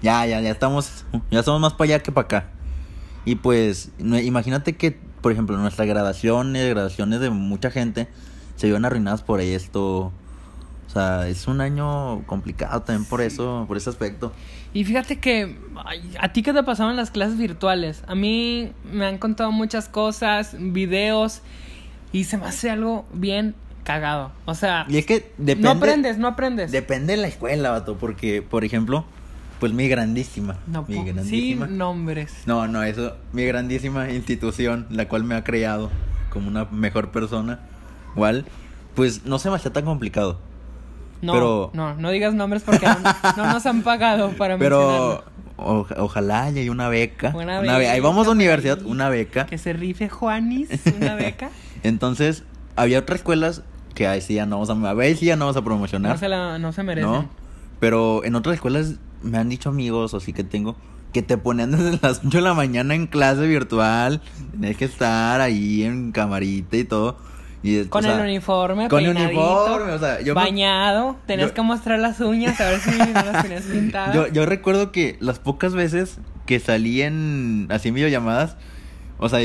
ya, 0.02 0.26
ya, 0.26 0.42
ya 0.42 0.52
estamos, 0.52 1.06
ya 1.32 1.44
somos 1.44 1.62
más 1.62 1.74
para 1.74 1.96
allá 1.96 2.04
que 2.04 2.12
para 2.12 2.26
acá. 2.26 2.50
Y 3.26 3.36
pues, 3.36 3.92
imagínate 4.00 4.76
que, 4.76 4.98
por 5.22 5.32
ejemplo, 5.32 5.58
nuestras 5.58 5.88
graduaciones, 5.88 6.70
graduaciones 6.70 7.20
de 7.20 7.30
mucha 7.30 7.70
gente 7.70 8.08
se 8.56 8.68
vieron 8.68 8.86
arruinadas 8.86 9.22
por 9.22 9.42
esto. 9.42 10.12
O 10.88 10.92
sea, 10.92 11.28
es 11.28 11.48
un 11.48 11.62
año 11.62 12.26
complicado 12.26 12.82
también 12.82 13.08
por 13.08 13.22
eso, 13.22 13.66
por 13.68 13.78
ese 13.78 13.90
aspecto. 13.92 14.32
Y 14.74 14.86
fíjate 14.86 15.20
que 15.20 15.58
ay, 15.86 16.16
a 16.20 16.34
ti 16.34 16.42
qué 16.42 16.52
te 16.52 16.64
pasaron 16.64 16.96
las 16.96 17.12
clases 17.12 17.38
virtuales. 17.38 18.04
A 18.08 18.16
mí 18.16 18.72
me 18.92 19.06
han 19.06 19.18
contado 19.20 19.52
muchas 19.52 19.88
cosas, 19.88 20.56
videos 20.58 21.42
y 22.12 22.24
se 22.24 22.38
me 22.38 22.46
hace 22.46 22.72
algo 22.72 23.06
bien 23.14 23.54
cagado. 23.94 24.32
O 24.46 24.54
sea, 24.54 24.86
Y 24.88 24.98
es 24.98 25.06
que 25.08 25.32
depende. 25.40 25.62
no 25.64 25.72
aprendes, 25.72 26.18
no 26.20 26.28
aprendes. 26.28 26.72
Depende 26.72 27.16
de 27.16 27.22
la 27.22 27.28
escuela, 27.28 27.72
vato, 27.72 27.98
porque, 27.98 28.44
por 28.44 28.64
ejemplo, 28.64 29.04
pues 29.60 29.74
mi 29.74 29.88
grandísima. 29.90 30.58
No, 30.68 30.86
mi 30.88 31.04
grandísima. 31.04 31.66
sin 31.66 31.78
nombres. 31.80 32.34
No, 32.46 32.68
no, 32.68 32.84
eso, 32.84 33.16
mi 33.34 33.44
grandísima 33.46 34.12
institución, 34.12 34.86
la 34.92 35.08
cual 35.08 35.24
me 35.24 35.34
ha 35.34 35.44
creado 35.44 35.90
como 36.30 36.48
una 36.50 36.66
mejor 36.66 37.10
persona, 37.10 37.62
igual, 38.16 38.46
pues 38.94 39.26
no 39.26 39.40
se 39.40 39.50
me 39.50 39.56
hacía 39.56 39.74
tan 39.74 39.86
complicado. 39.86 40.38
No, 41.24 41.34
Pero- 41.34 41.72
no, 41.74 41.96
no 41.96 42.12
digas 42.12 42.36
nombres 42.36 42.62
porque 42.62 42.86
no, 42.86 42.96
no 43.38 43.52
nos 43.54 43.66
han 43.66 43.82
pagado 43.82 44.30
para 44.38 44.58
Pero 44.60 45.24
o- 45.58 45.86
ojalá 45.98 46.44
haya 46.44 46.72
una 46.72 46.88
beca. 46.90 47.32
Una 47.36 47.60
Una 47.60 47.78
be- 47.80 47.90
Ahí 47.90 48.00
vamos 48.00 48.20
a 48.28 48.30
beca, 48.30 48.32
universidad, 48.36 48.82
una 48.84 49.10
beca. 49.10 49.48
Que 49.48 49.58
se 49.58 49.74
rife 49.74 50.08
Juanis, 50.10 50.70
una 50.96 51.16
beca. 51.16 51.50
Entonces, 51.84 52.44
había 52.78 53.00
otras 53.00 53.20
escuelas 53.20 53.64
que 53.94 54.08
ahí 54.08 54.22
sí 54.22 54.36
ya 54.36 54.46
no 54.46 54.60
vamos 54.60 54.70
a, 54.86 54.90
a 54.90 54.94
ver, 54.94 55.16
sí 55.18 55.26
ya 55.26 55.36
no 55.36 55.46
vamos 55.46 55.58
a 55.58 55.64
promocionar. 55.64 56.12
No 56.14 56.18
se, 56.18 56.30
la, 56.30 56.60
no 56.60 56.72
se 56.72 56.84
merecen. 56.84 57.12
¿no? 57.12 57.30
Pero 57.80 58.24
en 58.24 58.36
otras 58.36 58.56
escuelas 58.56 58.96
me 59.24 59.38
han 59.38 59.50
dicho 59.50 59.70
amigos, 59.70 60.14
o 60.14 60.20
sí 60.20 60.34
que 60.34 60.44
tengo, 60.44 60.76
que 61.14 61.22
te 61.22 61.38
ponían 61.38 61.72
desde 61.78 62.00
las 62.02 62.20
8 62.26 62.38
de 62.38 62.42
la 62.42 62.54
mañana 62.54 62.94
en 62.96 63.08
clase 63.08 63.48
virtual. 63.48 64.22
Tienes 64.52 64.78
que 64.78 64.86
estar 64.86 65.42
ahí 65.42 65.84
en 65.84 66.12
camarita 66.12 66.78
y 66.78 66.84
todo. 66.84 67.18
Y, 67.62 67.84
Con 67.86 68.06
o 68.06 68.08
sea, 68.08 68.16
el 68.18 68.24
uniforme, 68.24 68.88
Con 68.88 69.04
el 69.04 69.10
uniforme, 69.18 69.92
o 69.92 70.00
sea, 70.00 70.22
yo 70.22 70.34
bañado, 70.34 71.18
tenías 71.26 71.50
yo- 71.50 71.54
que 71.56 71.62
mostrar 71.62 72.00
las 72.00 72.22
uñas 72.22 72.60
a 72.62 72.70
ver 72.70 72.80
si 72.80 72.90
no 72.92 73.06
las 73.14 73.42
tenías 73.44 73.64
pintadas. 73.72 74.16
Yo, 74.16 74.28
yo 74.28 74.46
recuerdo 74.46 74.94
que 74.94 75.18
las 75.20 75.40
pocas 75.40 75.74
veces 75.74 76.20
que 76.46 76.62
salí 76.62 77.02
en 77.02 77.68
así 77.70 77.90
en 77.90 77.96
videollamadas, 77.96 78.56
o 79.20 79.30
sea, 79.30 79.40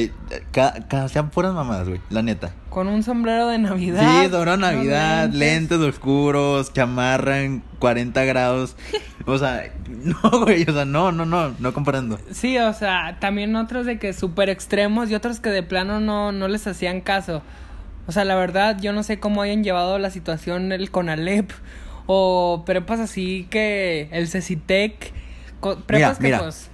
ca, 0.53 0.75
ca- 0.89 1.05
hacían 1.05 1.31
puras 1.31 1.53
mamadas, 1.53 1.89
güey, 1.89 2.01
la 2.11 2.23
neta. 2.23 2.53
Con 2.71 2.89
un 2.89 3.03
sombrero 3.03 3.49
de 3.49 3.59
Navidad. 3.59 4.23
Sí, 4.25 4.31
sobre 4.31 4.57
Navidad, 4.57 5.29
lentes 5.31 5.79
oscuros, 5.79 6.73
chamarra 6.73 7.43
en 7.43 7.63
40 7.79 8.25
grados. 8.25 8.77
O 9.27 9.39
sea, 9.39 9.73
no, 9.89 10.21
güey, 10.45 10.65
o 10.69 10.73
sea, 10.75 10.85
no, 10.85 11.11
no, 11.11 11.25
no, 11.25 11.55
no 11.59 11.73
comparando. 11.73 12.19
Sí, 12.31 12.59
o 12.59 12.75
sea, 12.75 13.17
también 13.21 13.57
otros 13.57 13.87
de 13.87 13.99
que 13.99 14.13
súper 14.13 14.51
extremos 14.51 15.11
y 15.11 15.15
otros 15.15 15.41
que 15.41 15.49
de 15.49 15.63
plano 15.63 15.99
no, 15.99 16.31
no 16.31 16.47
les 16.47 16.67
hacían 16.67 17.01
caso. 17.01 17.41
O 18.07 18.13
sea, 18.13 18.27
la 18.27 18.35
verdad, 18.35 18.77
yo 18.79 18.93
no 18.93 19.03
sé 19.03 19.21
cómo 19.21 19.41
hayan 19.41 19.65
llevado 19.65 19.99
la 19.99 20.11
situación 20.11 20.73
el 20.73 20.91
Conalep 20.91 21.51
o 22.05 22.65
prepas 22.67 23.01
así 23.01 23.47
que 23.49 24.11
el 24.13 24.29
Cecitec. 24.29 25.15
Prepas 25.87 26.19
que 26.19 26.25
mira. 26.25 26.41
pues. 26.41 26.69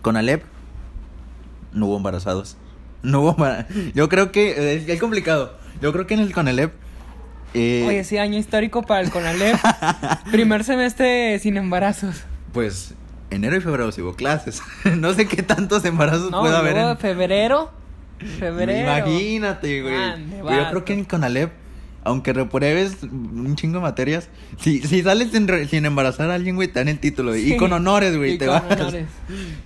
Con 0.00 0.16
Alep 0.16 0.44
no 1.72 1.86
hubo 1.86 1.96
embarazados. 1.96 2.56
No 3.02 3.20
hubo 3.20 3.30
embara- 3.36 3.66
Yo 3.94 4.08
creo 4.08 4.30
que 4.32 4.74
es, 4.76 4.88
es 4.88 5.00
complicado. 5.00 5.54
Yo 5.80 5.92
creo 5.92 6.06
que 6.06 6.14
en 6.14 6.20
el 6.20 6.32
Conalep 6.32 6.72
eh, 7.54 7.84
Oye, 7.88 8.04
sí, 8.04 8.16
año 8.18 8.38
histórico 8.38 8.82
para 8.82 9.00
el 9.00 9.10
Conalep. 9.10 9.56
Primer 10.30 10.62
semestre 10.64 11.38
sin 11.40 11.56
embarazos. 11.56 12.24
pues 12.52 12.94
enero 13.30 13.56
y 13.56 13.60
febrero 13.60 13.90
sí 13.92 14.02
hubo 14.02 14.14
clases. 14.14 14.62
no 14.98 15.12
sé 15.14 15.26
qué 15.26 15.42
tantos 15.42 15.84
embarazos 15.84 16.30
No, 16.30 16.40
puede 16.40 16.56
haber 16.56 16.76
en 16.76 16.98
febrero. 16.98 17.70
Febrero. 18.38 18.98
Imagínate, 19.00 19.82
güey. 19.82 19.94
Yo 20.56 20.68
creo 20.70 20.84
que 20.84 20.92
en 20.92 21.04
Conalep 21.04 21.52
aunque 22.04 22.32
repruebes 22.32 23.02
un 23.02 23.54
chingo 23.56 23.76
de 23.78 23.82
materias, 23.82 24.28
si, 24.58 24.80
si 24.80 25.02
sales 25.02 25.30
sin, 25.32 25.46
re- 25.48 25.66
sin 25.68 25.84
embarazar 25.86 26.30
a 26.30 26.34
alguien, 26.34 26.56
güey, 26.56 26.68
te 26.68 26.78
dan 26.80 26.88
el 26.88 26.98
título. 26.98 27.36
Y 27.36 27.56
con 27.56 27.72
honores, 27.72 28.16
güey, 28.16 28.34
Y 28.34 28.38
te 28.38 28.46
con 28.46 28.54
vas. 28.54 28.80
honores. 28.80 29.06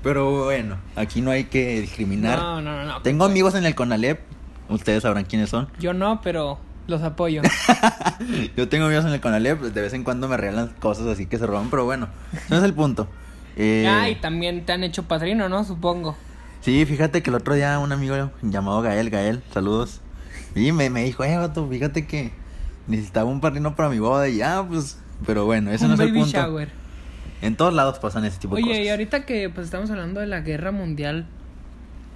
Pero 0.02 0.44
bueno, 0.44 0.76
aquí 0.96 1.20
no 1.20 1.30
hay 1.30 1.44
que 1.44 1.80
discriminar. 1.80 2.38
No, 2.38 2.60
no, 2.60 2.76
no, 2.76 2.84
no. 2.84 3.02
Tengo 3.02 3.24
amigos 3.24 3.54
en 3.54 3.64
el 3.66 3.74
CONALEP, 3.74 4.20
ustedes 4.68 5.02
sabrán 5.02 5.24
quiénes 5.24 5.50
son. 5.50 5.68
Yo 5.78 5.92
no, 5.94 6.20
pero 6.22 6.58
los 6.86 7.02
apoyo. 7.02 7.40
Yo 8.56 8.68
tengo 8.68 8.86
amigos 8.86 9.04
en 9.04 9.12
el 9.12 9.20
CONALEP, 9.20 9.58
pues, 9.58 9.74
de 9.74 9.80
vez 9.80 9.92
en 9.94 10.04
cuando 10.04 10.28
me 10.28 10.36
regalan 10.36 10.68
cosas 10.80 11.06
así 11.06 11.26
que 11.26 11.38
se 11.38 11.46
roban, 11.46 11.70
pero 11.70 11.84
bueno, 11.84 12.08
no 12.50 12.56
es 12.58 12.62
el 12.62 12.74
punto. 12.74 13.08
Eh, 13.56 13.86
Ah, 13.88 14.08
y 14.08 14.16
también 14.16 14.64
te 14.66 14.72
han 14.72 14.82
hecho 14.84 15.04
padrino, 15.04 15.48
¿no? 15.48 15.64
Supongo. 15.64 16.16
Sí, 16.60 16.84
fíjate 16.86 17.22
que 17.22 17.30
el 17.30 17.36
otro 17.36 17.54
día 17.54 17.78
un 17.78 17.92
amigo 17.92 18.30
llamado 18.42 18.80
Gael, 18.82 19.10
Gael, 19.10 19.42
saludos. 19.52 20.00
Y 20.54 20.72
me, 20.72 20.90
me 20.90 21.04
dijo, 21.04 21.24
eh, 21.24 21.36
vato, 21.36 21.68
fíjate 21.68 22.06
que 22.06 22.32
necesitaba 22.86 23.28
un 23.30 23.40
padrino 23.40 23.74
para 23.74 23.88
mi 23.88 23.98
boda. 23.98 24.28
Y 24.28 24.36
ya, 24.36 24.64
pues, 24.66 24.98
pero 25.26 25.44
bueno, 25.46 25.70
ese 25.70 25.84
Un 25.84 25.90
no 25.90 25.94
es 25.94 26.00
el 26.00 26.12
punto. 26.14 26.28
shower. 26.30 26.70
En 27.42 27.56
todos 27.56 27.74
lados 27.74 27.98
pasan 27.98 28.24
ese 28.24 28.38
tipo 28.38 28.54
de 28.56 28.62
Oye, 28.62 28.70
cosas. 28.72 28.84
y 28.84 28.88
ahorita 28.88 29.26
que 29.26 29.50
pues 29.50 29.66
estamos 29.66 29.90
hablando 29.90 30.20
de 30.20 30.26
la 30.26 30.40
guerra 30.40 30.70
mundial, 30.72 31.26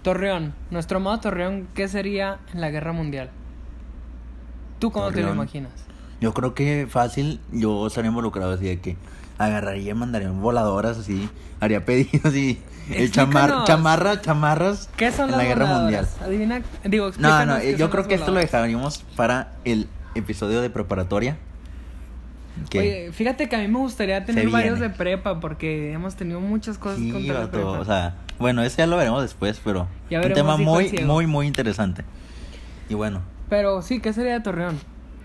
Torreón, 0.03 0.55
nuestro 0.71 1.01
modo 1.01 1.19
Torreón, 1.21 1.69
¿qué 1.75 1.89
sería 1.89 2.39
en 2.55 2.61
la 2.61 2.71
guerra 2.71 2.93
mundial? 2.93 3.31
¿Tú 4.79 4.91
cómo 4.91 5.11
te 5.11 5.23
lo 5.23 5.33
imaginas? 5.33 5.73
Yo 6.21 6.33
creo 6.35 6.55
que 6.55 6.87
fácil, 6.89 7.41
yo 7.53 7.87
estaría 7.87 8.09
involucrado 8.09 8.53
así 8.53 8.65
de 8.65 8.81
que 8.81 8.97
agarraría 9.39 9.95
mandaría 9.95 10.31
voladoras 10.31 10.99
así, 10.99 11.29
haría 11.61 11.85
pedidos 11.85 12.35
y 12.35 12.59
el 12.95 13.11
chamar, 13.11 13.65
chamarra, 13.65 14.21
chamarras 14.21 14.89
¿Qué 14.97 15.13
son 15.13 15.27
en 15.27 15.31
las 15.33 15.39
la 15.39 15.45
guerra 15.45 15.65
voladoras? 15.67 15.83
mundial. 15.83 16.09
Adivina, 16.29 16.63
digo, 16.85 17.11
No, 17.19 17.47
no, 17.47 17.59
qué 17.59 17.77
yo 17.77 17.91
creo 17.91 18.07
que 18.09 18.15
esto 18.15 18.31
lo 18.33 18.41
dejaríamos 18.41 19.05
para 19.17 19.53
el 19.65 19.89
episodio 20.15 20.61
de 20.61 20.71
preparatoria. 20.71 21.37
Oye, 22.75 23.11
fíjate 23.13 23.49
que 23.49 23.55
a 23.55 23.61
mí 23.61 23.69
me 23.69 23.79
gustaría 23.79 24.25
tener 24.25 24.49
varios 24.51 24.81
de 24.81 24.91
prepa 24.91 25.39
porque 25.39 25.93
hemos 25.93 26.17
tenido 26.17 26.41
muchas 26.41 26.77
cosas 26.77 26.99
sí, 26.99 27.13
contra 27.13 27.41
la 27.43 27.51
prepa. 27.51 27.71
o 27.71 27.85
sea, 27.85 28.17
bueno, 28.41 28.63
ese 28.65 28.79
ya 28.79 28.87
lo 28.89 28.97
veremos 28.97 29.23
después, 29.23 29.61
pero 29.65 29.87
Ya 30.11 30.21
un 30.21 30.33
tema 30.33 30.57
muy, 30.57 30.91
muy, 31.05 31.27
muy 31.29 31.47
interesante. 31.47 32.05
Y 32.89 32.95
bueno, 32.95 33.21
Pero 33.49 33.81
sí, 33.83 34.01
¿qué 34.01 34.13
sería 34.13 34.33
de 34.33 34.41
Torreón? 34.41 34.77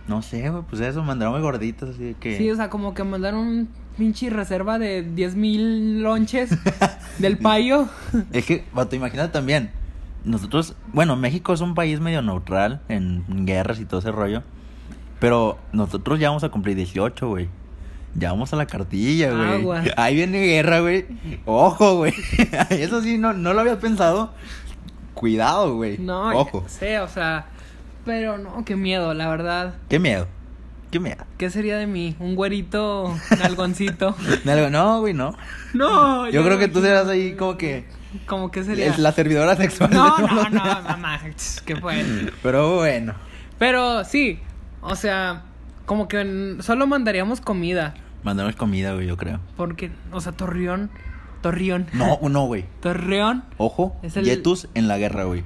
no 0.07 0.21
sé, 0.21 0.49
güey, 0.49 0.63
pues 0.69 0.81
eso, 0.81 1.01
mandaron 1.01 1.41
gorditas 1.41 1.89
así 1.89 2.13
que... 2.19 2.37
Sí, 2.37 2.51
o 2.51 2.55
sea, 2.57 2.69
como 2.69 2.93
que 2.93 3.03
mandaron 3.05 3.69
pinche 3.97 4.29
reserva 4.29 4.79
de 4.79 5.03
10 5.03 5.35
mil 5.35 6.01
lonches 6.01 6.49
del 7.19 7.37
payo. 7.37 7.87
Es 8.31 8.45
que, 8.45 8.65
vato, 8.73 8.95
imagínate 8.95 9.31
también. 9.31 9.71
Nosotros, 10.25 10.75
bueno, 10.93 11.15
México 11.15 11.53
es 11.53 11.61
un 11.61 11.75
país 11.75 11.99
medio 11.99 12.21
neutral 12.21 12.81
en 12.87 13.45
guerras 13.45 13.79
y 13.79 13.85
todo 13.85 13.99
ese 13.99 14.11
rollo. 14.11 14.43
Pero 15.19 15.57
nosotros 15.71 16.19
ya 16.19 16.29
vamos 16.29 16.43
a 16.43 16.49
cumplir 16.49 16.75
18, 16.75 17.27
güey. 17.27 17.49
Ya 18.15 18.31
vamos 18.31 18.53
a 18.53 18.57
la 18.57 18.67
cartilla, 18.67 19.31
güey. 19.31 19.91
Ahí 19.97 20.15
viene 20.15 20.45
guerra, 20.45 20.81
güey. 20.81 21.05
Ojo, 21.45 21.97
güey. 21.97 22.13
Eso 22.69 23.01
sí, 23.01 23.17
no, 23.17 23.33
no 23.33 23.53
lo 23.53 23.61
había 23.61 23.79
pensado. 23.79 24.31
Cuidado, 25.13 25.75
güey. 25.75 25.97
No, 25.97 26.29
Ojo. 26.37 26.63
sé, 26.67 26.99
o 26.99 27.07
sea, 27.07 27.45
pero 28.05 28.37
no, 28.37 28.65
qué 28.65 28.75
miedo, 28.75 29.13
la 29.13 29.29
verdad. 29.29 29.75
Qué 29.89 29.99
miedo. 29.99 30.27
Qué 30.93 30.99
miedo. 30.99 31.25
¿Qué 31.39 31.49
sería 31.49 31.77
de 31.79 31.87
mí? 31.87 32.15
Un 32.19 32.35
güerito 32.35 33.17
nalgoncito. 33.39 34.15
No, 34.45 34.69
No, 34.69 34.99
güey, 34.99 35.15
no. 35.15 35.35
no, 35.73 36.29
Yo 36.29 36.43
creo 36.43 36.59
que 36.59 36.67
tú 36.67 36.81
serás 36.81 37.07
ahí 37.07 37.33
como 37.33 37.57
que... 37.57 37.85
Como 38.27 38.51
que 38.51 38.63
sería. 38.63 38.85
Es 38.85 38.99
la 38.99 39.11
servidora 39.11 39.55
sexual. 39.55 39.89
No, 39.91 40.15
de 40.17 40.21
no, 40.27 40.49
no, 40.51 40.63
mamá, 40.83 41.19
¿qué 41.65 41.75
fue? 41.77 42.05
Pero 42.43 42.75
bueno. 42.75 43.15
Pero 43.57 44.03
sí, 44.03 44.39
o 44.81 44.95
sea, 44.95 45.45
como 45.87 46.07
que 46.07 46.57
solo 46.59 46.85
mandaríamos 46.85 47.41
comida, 47.41 47.95
Mandamos 48.21 48.55
comida, 48.55 48.93
güey, 48.93 49.07
yo 49.07 49.17
creo. 49.17 49.39
porque, 49.57 49.89
o 50.11 50.21
sea, 50.21 50.31
Torreón, 50.31 50.91
Torreón, 51.41 51.87
No, 51.93 52.19
no, 52.29 52.45
güey. 52.45 52.65
Torreón, 52.81 53.45
Ojo, 53.57 53.97
Es 54.03 54.15
el- 54.15 54.25
Yetus 54.25 54.67
en 54.75 54.87
la 54.87 54.99
guerra, 54.99 55.23
güey. 55.23 55.43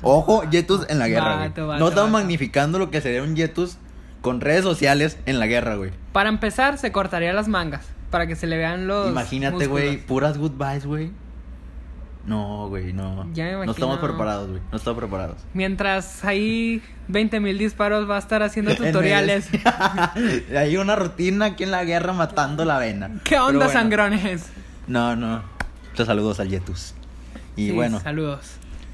Ojo, 0.00 0.48
Yetus 0.50 0.86
en 0.88 0.98
la 0.98 1.08
guerra, 1.08 1.36
güey. 1.36 1.48
Vato, 1.50 1.66
vato, 1.66 1.80
No 1.80 1.88
estamos 1.90 2.10
magnificando 2.12 2.78
lo 2.78 2.90
que 2.90 3.02
sería 3.02 3.22
un 3.22 3.36
Yetus 3.36 3.76
con 4.24 4.40
redes 4.40 4.62
sociales 4.62 5.18
en 5.26 5.38
la 5.38 5.46
guerra, 5.46 5.74
güey. 5.74 5.90
Para 6.14 6.30
empezar, 6.30 6.78
se 6.78 6.90
cortaría 6.92 7.34
las 7.34 7.46
mangas, 7.46 7.86
para 8.08 8.26
que 8.26 8.36
se 8.36 8.46
le 8.46 8.56
vean 8.56 8.86
los 8.86 9.10
Imagínate, 9.10 9.66
güey, 9.66 9.98
puras 9.98 10.38
goodbyes, 10.38 10.86
güey. 10.86 11.10
No, 12.24 12.68
güey, 12.70 12.94
no. 12.94 13.28
Ya 13.34 13.44
me 13.44 13.50
No 13.50 13.56
imagino. 13.64 13.72
estamos 13.72 13.98
preparados, 13.98 14.48
güey. 14.48 14.62
No 14.72 14.78
estamos 14.78 14.98
preparados. 14.98 15.36
Mientras 15.52 16.24
ahí 16.24 16.82
20 17.08 17.38
mil 17.40 17.58
disparos 17.58 18.08
va 18.08 18.16
a 18.16 18.18
estar 18.18 18.42
haciendo 18.42 18.70
En 18.76 18.78
tutoriales. 18.78 19.50
Hay 20.56 20.78
una 20.78 20.96
rutina 20.96 21.44
aquí 21.44 21.64
en 21.64 21.70
la 21.70 21.84
guerra 21.84 22.14
matando 22.14 22.64
la 22.64 22.78
vena. 22.78 23.10
¿Qué 23.24 23.36
onda, 23.38 23.66
bueno. 23.66 23.70
sangrones? 23.78 24.46
No, 24.86 25.16
no. 25.16 25.42
Muchos 25.90 26.06
saludos 26.06 26.40
al 26.40 26.48
Yetus. 26.48 26.94
Y 27.56 27.66
Sí, 27.66 27.72
bueno, 27.72 28.00
Saludos. 28.00 28.52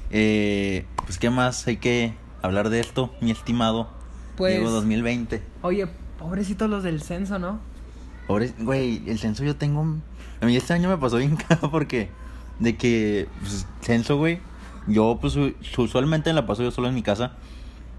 eh, 0.09 0.85
pues, 1.05 1.17
¿qué 1.17 1.29
más 1.29 1.65
hay 1.67 1.77
que 1.77 2.13
hablar 2.41 2.69
de 2.69 2.81
esto, 2.81 3.15
mi 3.21 3.31
estimado? 3.31 3.89
Pues- 4.37 4.55
Diego 4.55 4.71
2020. 4.71 5.41
Oye, 5.61 5.87
pobrecitos 6.19 6.69
los 6.69 6.83
del 6.83 7.01
censo, 7.01 7.39
¿no? 7.39 7.59
Pobre, 8.27 8.53
güey, 8.59 9.01
el 9.07 9.19
censo 9.19 9.43
yo 9.43 9.55
tengo. 9.55 9.85
A 10.41 10.45
mí 10.45 10.55
este 10.55 10.73
año 10.73 10.89
me 10.89 10.97
pasó 10.97 11.17
bien 11.17 11.35
caro 11.47 11.69
porque. 11.71 12.09
De 12.59 12.75
que. 12.77 13.27
Pues, 13.41 13.65
censo, 13.81 14.17
güey. 14.17 14.39
Yo, 14.87 15.17
pues, 15.21 15.35
usualmente 15.77 16.31
la 16.33 16.45
paso 16.45 16.63
yo 16.63 16.71
solo 16.71 16.87
en 16.87 16.95
mi 16.95 17.03
casa. 17.03 17.33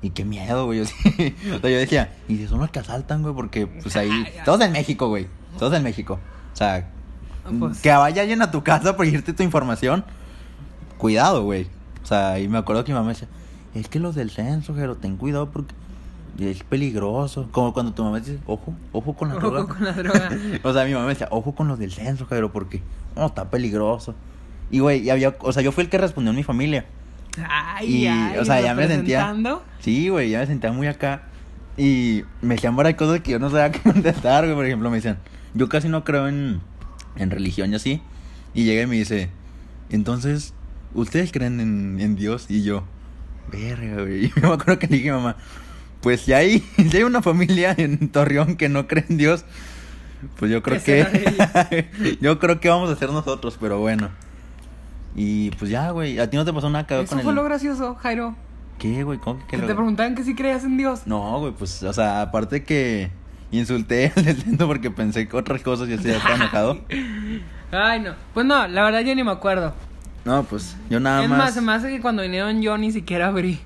Y 0.03 0.11
qué 0.11 0.25
miedo, 0.25 0.67
güey. 0.67 0.79
Yo, 0.81 0.85
sí- 0.85 1.35
o 1.55 1.61
sea, 1.61 1.71
yo 1.71 1.77
decía, 1.79 2.13
¿y 2.29 2.37
si 2.37 2.49
son 2.49 2.59
los 2.59 2.71
que 2.71 2.81
asaltan, 2.81 3.23
güey? 3.23 3.35
Porque, 3.35 3.69
pues 3.69 3.95
ahí. 3.97 4.11
Todos 4.45 4.61
en 4.63 4.73
México, 4.73 5.07
güey. 5.09 5.29
Todos 5.59 5.75
en 5.75 5.85
México. 5.85 6.19
O 6.53 6.57
sea, 6.57 6.89
Ah, 7.45 7.51
pues. 7.59 7.81
que 7.81 7.91
vaya 7.93 8.23
alguien 8.23 8.43
a 8.43 8.51
tu 8.51 8.63
casa 8.65 8.97
por 8.97 9.07
irte 9.07 9.33
tu 9.33 9.43
información. 9.45 10.05
Cuidado, 10.99 11.43
güey. 11.45 11.67
O 12.03 12.07
sea, 12.07 12.39
y 12.41 12.49
me 12.49 12.59
acuerdo 12.59 12.85
que 12.85 12.93
mi 12.93 12.99
mamá 12.99 13.11
decía, 13.11 13.29
es 13.75 13.89
que 13.89 13.99
los 14.01 14.15
del 14.15 14.31
censo, 14.31 14.75
pero 14.75 14.97
ten 14.97 15.17
cuidado 15.17 15.51
porque 15.51 15.75
es 16.39 16.63
peligroso. 16.65 17.49
Como 17.51 17.73
cuando 17.73 17.93
tu 17.93 18.03
mamá 18.05 18.21
dice, 18.21 18.39
ojo, 18.47 18.75
ojo 18.93 19.13
con 19.15 19.29
la 19.29 19.37
Ojo 19.37 19.51
droga. 19.51 19.75
con 19.75 19.85
la 19.85 19.93
droga. 19.93 20.31
o 20.63 20.73
sea, 20.73 20.85
mi 20.85 20.93
mamá 20.93 21.05
me 21.07 21.13
decía, 21.13 21.29
ojo 21.31 21.55
con 21.55 21.69
los 21.69 21.79
del 21.79 21.93
censo, 21.93 22.27
pero 22.29 22.53
porque 22.53 22.83
no, 23.17 23.27
está 23.27 23.51
peligroso. 23.51 24.15
Y, 24.71 24.79
güey, 24.79 25.03
y 25.03 25.11
había, 25.11 25.35
o 25.41 25.53
sea, 25.53 25.63
yo 25.63 25.73
fui 25.73 25.85
el 25.85 25.91
que 25.91 25.99
respondió 25.99 26.31
en 26.31 26.37
mi 26.37 26.43
familia. 26.43 26.87
Ay, 27.49 28.05
Y, 28.05 28.07
ay, 28.07 28.39
o 28.39 28.45
sea, 28.45 28.61
ya 28.61 28.75
me 28.75 28.87
sentía-. 28.89 29.35
Sí, 29.81 30.09
güey, 30.09 30.31
ya 30.31 30.41
me 30.41 30.47
sentía 30.47 30.73
muy 30.73 30.87
acá. 30.87 31.23
Y 31.77 32.23
me 32.43 32.55
decían 32.55 32.77
varias 32.77 32.97
cosas 32.97 33.21
que 33.21 33.33
yo 33.33 33.39
no 33.39 33.51
sabía 33.51 33.71
qué 33.73 33.81
contestar, 33.81 34.45
güey. 34.45 34.55
Por 34.55 34.67
ejemplo, 34.67 34.91
me 34.91 34.97
decían, 34.97 35.19
yo 35.55 35.69
casi 35.69 35.89
no 35.89 36.05
creo 36.05 36.29
en, 36.29 36.61
en 37.17 37.31
religión 37.31 37.73
y 37.73 37.77
así. 37.77 38.03
Y 38.55 38.65
llega 38.65 38.83
y 38.83 38.87
me 38.87 38.97
dice, 38.97 39.31
entonces, 39.91 40.55
¿ustedes 40.95 41.33
creen 41.33 41.61
en, 41.61 42.01
en 42.01 42.17
Dios? 42.17 42.47
Y 42.49 42.63
yo, 42.63 42.85
verga, 43.51 44.03
güey. 44.03 44.27
Y 44.37 44.41
me 44.41 44.49
acuerdo 44.49 44.79
que 44.79 44.87
le 44.89 44.97
dije 44.97 45.11
a 45.11 45.15
mamá, 45.17 45.37
pues 46.03 46.21
si 46.23 46.33
hay, 46.33 46.59
si 46.91 46.97
hay 46.97 47.03
una 47.05 47.23
familia 47.23 47.75
en 47.79 48.09
Torreón 48.11 48.57
que 48.57 48.69
no 48.69 48.87
cree 48.87 49.05
en 49.09 49.17
Dios, 49.17 49.45
pues 50.39 50.51
yo 50.51 50.63
creo 50.63 50.83
¿Qué 50.83 51.07
que... 51.91 52.17
yo 52.21 52.39
creo 52.39 52.61
que 52.61 52.69
vamos 52.69 52.91
a 52.91 52.97
ser 52.97 53.11
nosotros, 53.11 53.57
pero 53.61 53.79
bueno. 53.79 54.11
Y 55.15 55.51
pues 55.53 55.71
ya, 55.71 55.91
güey. 55.91 56.19
¿A 56.19 56.31
ti 56.31 56.37
no 56.37 56.45
te 56.45 56.53
pasó 56.53 56.71
nada 56.71 56.87
cagado 56.87 57.05
Eso 57.05 57.11
con 57.11 57.19
el... 57.21 57.25
fue 57.25 57.35
lo 57.35 57.45
gracioso, 57.45 57.95
Jairo. 57.97 58.35
¿Qué, 58.79 59.05
güey? 59.05 59.19
¿Cómo 59.19 59.41
que, 59.47 59.57
Que 59.57 59.59
lo- 59.59 59.67
te 59.67 59.75
preguntaban 59.75 60.15
que 60.15 60.25
si 60.25 60.35
creías 60.35 60.65
en 60.65 60.77
Dios. 60.77 61.03
No, 61.07 61.39
güey, 61.41 61.53
pues, 61.53 61.83
o 61.83 61.93
sea, 61.93 62.23
aparte 62.23 62.65
que 62.65 63.11
insulté 63.51 64.13
al 64.17 64.25
del 64.25 64.37
centro 64.43 64.67
porque 64.67 64.91
pensé 64.91 65.29
que 65.29 65.37
otras 65.37 65.63
cosas 65.63 65.89
y 65.89 65.95
así 65.95 66.05
ya 66.05 66.17
estaba 66.17 66.35
enojado. 66.37 66.81
Ay, 67.71 68.01
no. 68.01 68.15
Pues 68.35 68.47
no, 68.47 68.67
la 68.69 68.83
verdad 68.85 69.01
yo 69.01 69.15
ni 69.15 69.23
me 69.23 69.31
acuerdo. 69.33 69.75
No, 70.25 70.45
pues, 70.45 70.77
yo 70.89 71.01
nada 71.01 71.25
es 71.25 71.29
más. 71.29 71.39
más, 71.39 71.55
se 71.55 71.61
me 71.61 71.73
hace 71.73 71.89
que 71.91 72.01
cuando 72.01 72.23
vinieron 72.23 72.63
yo 72.63 72.79
ni 72.79 72.93
siquiera 72.93 73.27
abrí. 73.29 73.61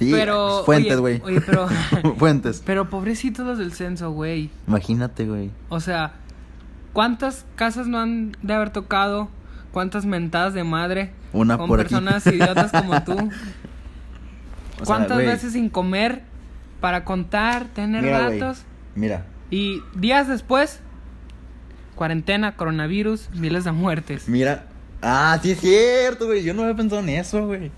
Sí, 0.00 0.10
pero, 0.10 0.62
fuentes, 0.64 0.92
oye, 0.98 1.20
güey. 1.20 1.22
oye, 1.22 1.40
pero- 1.40 1.68
fuentes. 2.18 2.62
Pero 2.66 2.90
pobrecitos 2.90 3.46
los 3.46 3.58
del 3.58 3.72
censo, 3.72 4.10
güey. 4.10 4.50
Imagínate, 4.66 5.26
güey. 5.26 5.50
O 5.68 5.78
sea, 5.78 6.14
¿cuántas 6.92 7.44
casas 7.54 7.86
no 7.86 7.98
han 8.00 8.36
de 8.42 8.54
haber 8.54 8.70
tocado? 8.70 9.28
¿Cuántas 9.72 10.04
mentadas 10.06 10.52
de 10.54 10.64
madre? 10.64 11.12
Una 11.32 11.56
con 11.58 11.68
por 11.68 11.78
aquí. 11.80 11.90
personas 11.94 12.26
idiotas 12.26 12.72
como 12.72 13.02
tú. 13.04 13.14
O 14.80 14.84
¿Cuántas 14.84 15.18
veces 15.18 15.52
sin 15.52 15.68
comer 15.68 16.22
para 16.80 17.04
contar, 17.04 17.66
tener 17.74 18.02
Mira, 18.02 18.30
datos? 18.30 18.62
Mira, 18.94 19.26
Y 19.50 19.82
días 19.94 20.26
después, 20.26 20.80
cuarentena, 21.96 22.56
coronavirus, 22.56 23.28
miles 23.34 23.64
de 23.64 23.72
muertes. 23.72 24.28
mira. 24.28 24.66
Ah, 25.02 25.38
sí 25.42 25.52
es 25.52 25.60
cierto, 25.60 26.26
güey. 26.26 26.42
Yo 26.42 26.52
no 26.54 26.62
había 26.62 26.74
pensado 26.76 27.00
en 27.00 27.08
eso, 27.10 27.46
güey. 27.46 27.70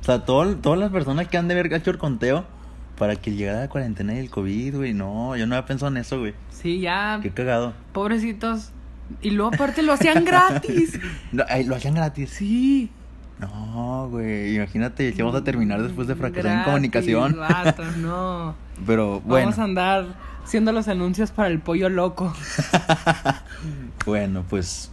O 0.00 0.04
sea, 0.04 0.24
todo- 0.24 0.56
todas 0.56 0.78
las 0.78 0.90
personas 0.90 1.28
que 1.28 1.36
han 1.38 1.48
de 1.48 1.54
haber 1.58 1.72
hecho 1.72 1.90
el 1.90 1.98
conteo 1.98 2.44
para 2.98 3.16
que 3.16 3.32
llegara 3.32 3.60
la 3.60 3.68
cuarentena 3.68 4.14
y 4.14 4.18
el 4.18 4.30
COVID, 4.30 4.76
güey. 4.76 4.92
No, 4.94 5.36
yo 5.36 5.46
no 5.46 5.54
había 5.54 5.66
pensado 5.66 5.90
en 5.90 5.98
eso, 5.98 6.18
güey. 6.18 6.34
Sí, 6.50 6.80
ya, 6.80 7.20
Qué 7.22 7.30
cagado. 7.30 7.72
pobrecitos. 7.92 8.70
Y 9.22 9.30
luego 9.30 9.54
aparte 9.54 9.82
lo 9.82 9.92
hacían 9.94 10.24
gratis. 10.24 10.98
No, 11.32 11.44
ay, 11.48 11.64
lo 11.64 11.76
hacían 11.76 11.94
gratis. 11.94 12.30
Sí. 12.30 12.90
No, 13.38 14.08
güey, 14.10 14.56
imagínate 14.56 15.12
si 15.12 15.22
vamos 15.22 15.36
a 15.36 15.44
terminar 15.44 15.80
después 15.82 16.08
de 16.08 16.16
fracasar 16.16 16.58
en 16.58 16.64
comunicación. 16.64 17.36
vato, 17.38 17.84
no. 17.98 18.54
Pero 18.84 19.20
bueno, 19.20 19.46
Vamos 19.46 19.58
a 19.60 19.64
andar 19.64 20.06
haciendo 20.44 20.72
los 20.72 20.88
anuncios 20.88 21.30
para 21.30 21.48
el 21.48 21.60
pollo 21.60 21.88
loco. 21.88 22.34
bueno, 24.06 24.44
pues 24.48 24.90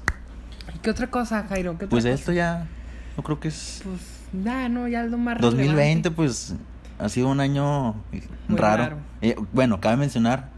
¿Y 0.76 0.80
qué 0.80 0.90
otra 0.92 1.08
cosa, 1.08 1.46
Jairo? 1.50 1.72
¿Qué 1.72 1.86
otra 1.86 1.90
pues 1.90 2.04
cosa? 2.04 2.14
esto 2.14 2.32
ya 2.34 2.68
no 3.18 3.24
creo 3.24 3.40
que 3.40 3.48
es 3.48 3.82
Pues, 3.84 4.00
ya, 4.44 4.70
no, 4.70 4.88
ya 4.88 5.02
algo 5.02 5.18
más 5.18 5.40
2020 5.40 5.76
relevante. 5.82 6.12
pues 6.12 6.56
ha 7.00 7.10
sido 7.10 7.30
un 7.30 7.40
año 7.40 7.94
Muy 8.48 8.58
raro. 8.58 8.84
raro. 8.84 8.98
Eh, 9.22 9.36
bueno, 9.54 9.80
cabe 9.82 9.98
mencionar, 9.98 10.50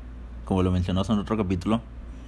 como 0.46 0.64
lo 0.64 0.72
mencionamos 0.72 1.10
en 1.10 1.20
otro 1.20 1.38
capítulo, 1.38 1.82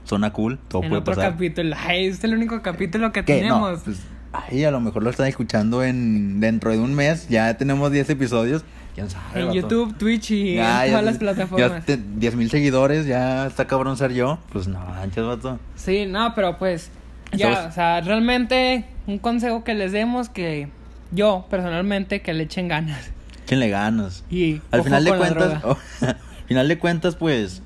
zona 0.05 0.31
cool, 0.33 0.59
todo 0.67 0.83
en 0.83 0.89
puede 0.89 1.01
otro 1.01 1.15
pasar. 1.15 1.31
capítulo. 1.33 1.75
Ay, 1.87 2.05
este 2.07 2.25
es 2.27 2.31
el 2.31 2.37
único 2.37 2.61
capítulo 2.61 3.11
que 3.11 3.23
¿Qué? 3.25 3.43
No, 3.43 3.55
tenemos. 3.59 3.81
pues, 3.83 4.01
ay, 4.33 4.63
a 4.63 4.71
lo 4.71 4.79
mejor 4.79 5.03
lo 5.03 5.09
están 5.09 5.27
escuchando 5.27 5.83
en 5.83 6.39
dentro 6.39 6.71
de 6.71 6.79
un 6.79 6.93
mes, 6.95 7.29
ya 7.29 7.55
tenemos 7.57 7.91
10 7.91 8.09
episodios, 8.09 8.63
quién 8.95 9.09
sabe. 9.09 9.41
en. 9.41 9.51
YouTube, 9.53 9.95
Twitch 9.97 10.31
y 10.31 10.55
Ya, 10.55 10.85
en 10.85 10.91
ya 10.91 10.97
todas 10.99 11.05
las 11.05 11.13
te- 11.15 11.19
plataformas. 11.19 11.71
Ya 11.71 11.81
te- 11.81 11.97
10 12.15 12.35
mil 12.35 12.49
seguidores, 12.49 13.05
ya 13.05 13.45
está 13.47 13.67
cabrón 13.67 13.95
ser 13.97 14.13
yo. 14.13 14.39
Pues 14.51 14.67
no, 14.67 14.79
manches, 14.79 15.23
vato. 15.25 15.59
Sí, 15.75 16.05
no, 16.07 16.33
pero 16.33 16.57
pues 16.57 16.89
ya, 17.31 17.67
o 17.69 17.71
sea, 17.71 18.01
realmente 18.01 18.85
un 19.05 19.19
consejo 19.19 19.63
que 19.63 19.75
les 19.75 19.91
demos 19.91 20.29
que 20.29 20.69
yo 21.11 21.45
personalmente 21.49 22.21
que 22.21 22.33
le 22.33 22.43
echen 22.43 22.67
ganas. 22.67 23.11
Échenle 23.45 23.69
ganas. 23.69 24.23
Y 24.29 24.61
Al 24.71 24.83
final 24.83 25.03
de 25.03 25.15
cuentas, 25.17 25.63
al 26.01 26.17
final 26.47 26.67
de 26.67 26.77
cuentas, 26.79 27.15
pues, 27.15 27.61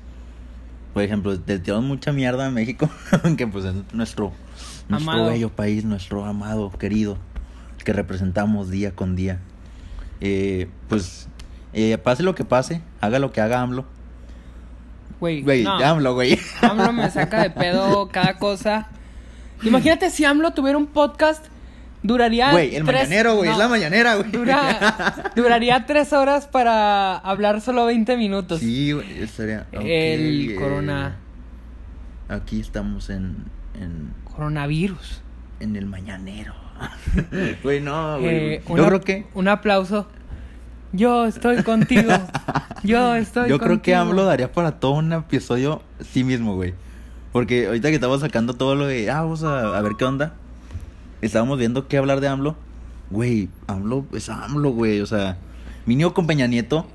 por 0.92 1.02
ejemplo, 1.02 1.38
te 1.38 1.58
tiramos 1.58 1.84
mucha 1.84 2.12
mierda 2.12 2.46
a 2.46 2.50
México, 2.50 2.88
que 3.36 3.46
pues 3.46 3.64
es 3.66 3.74
nuestro, 3.92 4.32
nuestro 4.88 5.12
Amado. 5.12 5.30
bello 5.30 5.50
país, 5.50 5.84
nuestro 5.84 6.24
amado, 6.24 6.70
querido, 6.72 7.18
que 7.84 7.92
representamos 7.92 8.70
día 8.70 8.92
con 8.92 9.14
día. 9.16 9.40
Eh, 10.20 10.68
pues, 10.88 11.28
eh, 11.74 11.98
pase 11.98 12.22
lo 12.22 12.34
que 12.34 12.44
pase, 12.44 12.80
haga 13.00 13.18
lo 13.18 13.32
que 13.32 13.40
haga 13.40 13.60
AMLO. 13.60 13.84
Güey, 15.20 15.42
Güey, 15.42 15.64
no, 15.64 15.78
AMLO, 15.78 16.14
güey. 16.14 16.38
AMLO 16.62 16.92
me 16.92 17.10
saca 17.10 17.42
de 17.42 17.50
pedo 17.50 18.08
cada 18.08 18.38
cosa. 18.38 18.88
Imagínate 19.62 20.10
si 20.10 20.24
AMLO 20.24 20.52
tuviera 20.52 20.76
un 20.78 20.86
podcast, 20.86 21.46
duraría. 22.04 22.52
Güey, 22.52 22.76
el 22.76 22.84
tres- 22.84 23.08
mañanero, 23.08 23.34
güey, 23.34 23.48
no, 23.48 23.52
es 23.54 23.58
la 23.58 23.68
mañanera, 23.68 24.14
güey. 24.14 24.30
Dura, 24.30 25.32
duraría 25.36 25.84
tres 25.86 26.12
horas 26.12 26.46
para 26.46 27.16
hablar 27.16 27.60
solo 27.60 27.86
20 27.86 28.16
minutos. 28.16 28.60
Sí, 28.60 28.92
güey, 28.92 29.20
estaría. 29.22 29.66
ok, 29.72 29.80
El 29.82 30.50
eh, 30.52 30.54
corona. 30.54 31.16
Aquí 32.28 32.60
estamos 32.60 33.10
en, 33.10 33.36
en, 33.80 34.12
Coronavirus. 34.24 35.20
en 35.60 35.74
el 35.76 35.86
mañanero. 35.86 36.54
Güey, 37.62 37.80
no, 37.80 38.18
güey. 38.20 38.34
Eh, 38.54 38.62
Yo 38.66 38.74
una- 38.74 38.86
creo 38.86 39.00
que. 39.00 39.26
Un 39.34 39.48
aplauso. 39.48 40.06
Yo 40.92 41.24
estoy 41.26 41.62
contigo. 41.64 42.10
Yo 42.84 43.14
estoy 43.16 43.48
Yo 43.48 43.58
creo 43.58 43.82
que 43.82 43.92
contigo. 43.92 43.98
AMLO 43.98 44.24
daría 44.26 44.52
para 44.52 44.72
todo 44.78 44.92
un 44.92 45.12
episodio 45.12 45.82
sí 46.12 46.22
mismo, 46.24 46.54
güey. 46.54 46.74
Porque 47.32 47.66
ahorita 47.66 47.88
que 47.88 47.94
estamos 47.96 48.20
sacando 48.20 48.54
todo 48.54 48.74
lo 48.76 48.86
de, 48.86 49.10
ah, 49.10 49.22
vamos 49.22 49.42
a, 49.42 49.76
a 49.76 49.82
ver 49.82 49.92
qué 49.98 50.04
onda. 50.04 50.34
Estábamos 51.24 51.58
viendo 51.58 51.88
qué 51.88 51.96
hablar 51.98 52.20
de 52.20 52.28
AMLO. 52.28 52.56
Güey, 53.10 53.48
AMLO 53.66 54.06
es 54.12 54.28
AMLO, 54.28 54.70
güey. 54.70 55.00
O 55.00 55.06
sea, 55.06 55.38
mínimo 55.86 56.12
con 56.14 56.26
Peña 56.26 56.46
Nieto, 56.46 56.86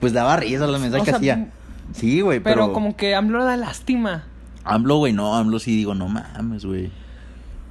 pues 0.00 0.12
daba 0.12 0.36
risa 0.36 0.66
la 0.66 0.78
mensaje 0.78 1.02
O 1.02 1.04
que 1.04 1.10
hacía. 1.10 1.50
Sí, 1.92 2.20
güey, 2.20 2.40
pero, 2.40 2.62
Pero 2.66 2.72
como 2.72 2.96
que 2.96 3.14
AMLO 3.14 3.44
da 3.44 3.56
lástima. 3.56 4.24
AMLO, 4.64 4.98
güey, 4.98 5.12
no, 5.12 5.34
AMLO 5.36 5.58
sí 5.58 5.76
digo, 5.76 5.94
no 5.94 6.08
mames, 6.08 6.64
güey. 6.64 6.90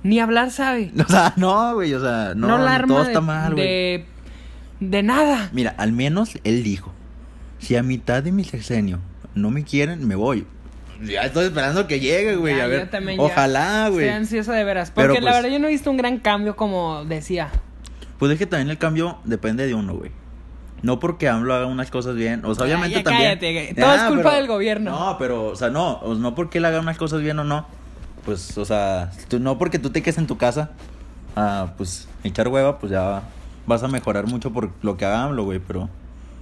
Ni 0.04 0.20
hablar 0.20 0.52
sabe. 0.52 0.92
O 1.08 1.10
sea, 1.10 1.34
no, 1.38 1.74
güey, 1.76 1.94
o 1.94 2.00
sea, 2.02 2.34
no, 2.36 2.48
No, 2.48 2.58
la 2.58 2.76
arma 2.76 2.88
todo 2.88 3.04
de, 3.04 3.08
está 3.08 3.22
mal, 3.22 3.54
güey. 3.54 3.66
de, 3.66 4.06
de 4.82 5.04
nada. 5.04 5.50
Mira, 5.54 5.74
al 5.78 5.94
menos 5.94 6.38
él 6.44 6.64
dijo, 6.64 6.92
si 7.60 7.76
a 7.78 7.84
mitad 7.84 8.22
de 8.22 8.32
mi 8.32 8.44
sexenio 8.44 9.00
no 9.36 9.50
me 9.50 9.64
quieren, 9.64 10.06
me 10.08 10.16
voy. 10.16 10.46
Ya 11.06 11.22
estoy 11.24 11.46
esperando 11.46 11.88
que 11.88 12.00
llegue, 12.00 12.36
güey, 12.36 12.56
Ya, 12.58 12.64
a 12.64 12.68
ver. 12.68 12.90
también 12.90 13.18
ya 13.18 13.24
Ojalá, 13.24 13.90
güey. 13.90 14.06
Estoy 14.06 14.18
ansioso 14.18 14.52
de 14.52 14.64
veras. 14.64 14.92
Porque 14.92 15.20
la 15.22 15.32
pues- 15.32 15.34
verdad 15.36 15.50
yo 15.50 15.60
no 15.60 15.68
he 15.68 15.72
visto 15.72 15.90
un 15.92 15.98
gran 15.98 16.18
cambio 16.20 16.56
como 16.56 17.04
decía. 17.06 17.50
Pues 18.20 18.32
es 18.32 18.38
que 18.40 18.46
también 18.46 18.70
el 18.70 18.78
cambio 18.78 19.18
depende 19.26 19.66
de 19.68 19.74
uno, 19.74 19.96
güey. 19.96 20.12
No 20.82 21.00
porque 21.00 21.30
AMLO 21.30 21.54
haga 21.54 21.66
unas 21.66 21.90
cosas 21.92 22.16
bien, 22.16 22.44
o 22.44 22.54
sea, 22.56 22.66
obviamente 22.66 22.98
ya 22.98 23.04
también. 23.04 23.30
cállate, 23.30 23.54
güey. 23.54 23.74
Todo 23.74 23.96
es 23.96 24.02
culpa 24.04 24.36
del 24.36 24.48
gobierno. 24.48 24.92
No, 24.92 25.18
pero, 25.18 25.46
o 25.48 25.56
sea, 25.56 25.70
no, 25.70 25.94
o 25.94 26.14
no 26.16 26.36
porque 26.36 26.58
él 26.58 26.66
haga 26.66 26.80
unas 26.82 26.98
cosas 26.98 27.22
bien 27.22 27.40
o 27.40 27.44
no. 27.46 27.66
Pues, 28.26 28.58
o 28.58 28.66
sea, 28.66 29.12
tú, 29.30 29.40
no 29.40 29.58
porque 29.58 29.80
tú 29.80 29.90
te 29.92 30.02
quedes 30.02 30.18
en 30.18 30.28
tu 30.28 30.38
casa, 30.38 30.72
a, 31.36 31.74
pues, 31.78 32.08
echar 32.24 32.48
hueva, 32.50 32.80
pues 32.80 32.92
ya 32.92 33.24
vas 33.66 33.82
a 33.84 33.88
mejorar 33.88 34.28
mucho 34.28 34.52
por 34.52 34.72
lo 34.82 34.98
que 34.98 35.06
haga 35.06 35.24
AMLO, 35.24 35.46
güey, 35.46 35.60
pero, 35.60 35.90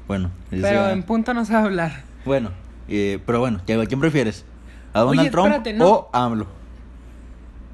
bueno. 0.08 0.32
Pero 0.50 0.62
ya- 0.68 0.92
en 0.92 1.04
punto 1.04 1.34
no 1.36 1.46
sabe 1.46 1.68
hablar. 1.68 2.04
Bueno, 2.26 2.50
eh, 2.88 3.20
pero 3.26 3.40
bueno, 3.40 3.60
¿a 3.60 3.86
quién 3.86 4.00
prefieres? 4.00 4.46
¿A 4.94 5.00
Donald 5.02 5.20
Oye, 5.22 5.30
Trump 5.30 5.46
espérate, 5.48 5.74
no. 5.74 5.88
o 5.90 6.10
a 6.14 6.24
AMLO? 6.26 6.48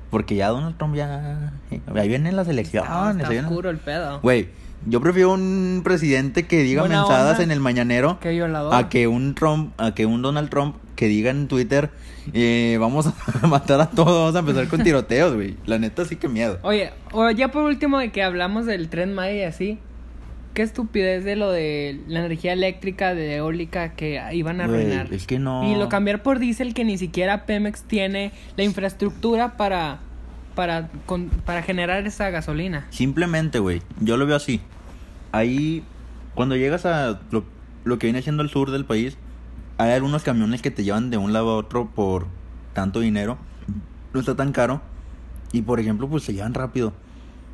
Porque 0.09 0.35
ya 0.35 0.49
Donald 0.49 0.77
Trump 0.77 0.95
ya... 0.95 1.51
Ahí 1.95 2.07
vienen 2.07 2.35
las 2.35 2.47
elecciones. 2.47 2.89
Está, 2.89 3.11
está 3.11 3.29
vienen- 3.29 3.45
oscuro 3.49 3.69
el 3.69 3.77
pedo. 3.77 4.19
Güey, 4.21 4.47
yo 4.85 5.01
prefiero 5.01 5.33
un 5.33 5.81
presidente 5.83 6.47
que 6.47 6.63
diga 6.63 6.83
Buena 6.83 6.99
mensadas 7.01 7.33
onda. 7.33 7.43
en 7.43 7.51
el 7.51 7.59
mañanero 7.59 8.17
Qué 8.21 8.29
violador. 8.29 8.73
a 8.73 8.87
que 8.89 9.07
un 9.07 9.35
Trump, 9.35 9.73
a 9.77 9.93
que 9.93 10.05
un 10.05 10.21
Donald 10.21 10.49
Trump 10.49 10.75
que 10.95 11.07
diga 11.07 11.29
en 11.31 11.47
Twitter 11.47 11.89
eh, 12.33 12.77
vamos 12.79 13.07
a 13.07 13.13
matar 13.47 13.81
a 13.81 13.89
todos, 13.89 14.33
vamos 14.33 14.35
a 14.35 14.39
empezar 14.39 14.67
con 14.69 14.81
tiroteos, 14.83 15.33
güey. 15.35 15.57
La 15.65 15.77
neta 15.77 16.05
sí 16.05 16.15
que 16.15 16.27
miedo. 16.29 16.57
Oye, 16.61 16.91
o 17.11 17.29
ya 17.31 17.49
por 17.51 17.63
último 17.63 17.99
de 17.99 18.11
que 18.11 18.23
hablamos 18.23 18.65
del 18.65 18.87
tren 18.89 19.13
Maya 19.13 19.33
y 19.35 19.43
así. 19.43 19.79
Qué 20.53 20.63
estupidez 20.63 21.23
de 21.23 21.35
lo 21.35 21.51
de 21.51 22.01
la 22.07 22.19
energía 22.25 22.53
eléctrica 22.53 23.13
de 23.13 23.35
eólica 23.35 23.93
que 23.93 24.19
iban 24.33 24.59
a 24.59 24.63
arruinar. 24.63 25.13
es 25.13 25.27
que 25.27 25.37
no. 25.39 25.69
Y 25.71 25.75
lo 25.77 25.87
cambiar 25.89 26.23
por 26.23 26.39
diésel 26.39 26.73
que 26.73 26.83
ni 26.83 26.97
siquiera 26.97 27.45
Pemex 27.45 27.83
tiene 27.83 28.31
la 28.55 28.63
infraestructura 28.63 29.55
para 29.57 29.99
para 30.55 30.89
con- 31.05 31.29
para 31.29 31.61
generar 31.61 32.07
esa 32.07 32.31
gasolina. 32.31 32.87
Simplemente, 32.89 33.59
güey, 33.59 33.83
yo 33.99 34.17
lo 34.17 34.25
veo 34.25 34.35
así. 34.35 34.59
Ahí, 35.31 35.83
cuando 36.33 36.55
llegas 36.55 36.87
a 36.87 37.19
lo, 37.29 37.43
lo 37.83 37.99
que 37.99 38.07
viene 38.07 38.23
siendo 38.23 38.41
el 38.41 38.49
sur 38.49 38.71
del 38.71 38.83
país, 38.85 39.17
hay 39.77 39.91
algunos 39.91 40.23
camiones 40.23 40.63
que 40.63 40.71
te 40.71 40.83
llevan 40.83 41.11
de 41.11 41.17
un 41.17 41.31
lado 41.33 41.51
a 41.51 41.55
otro 41.57 41.91
por 41.93 42.25
tanto 42.73 42.99
dinero. 43.01 43.37
No 44.13 44.19
está 44.19 44.35
tan 44.35 44.51
caro. 44.51 44.81
Y 45.51 45.61
por 45.61 45.79
ejemplo, 45.79 46.09
pues 46.09 46.23
se 46.23 46.33
llevan 46.33 46.55
rápido. 46.55 46.93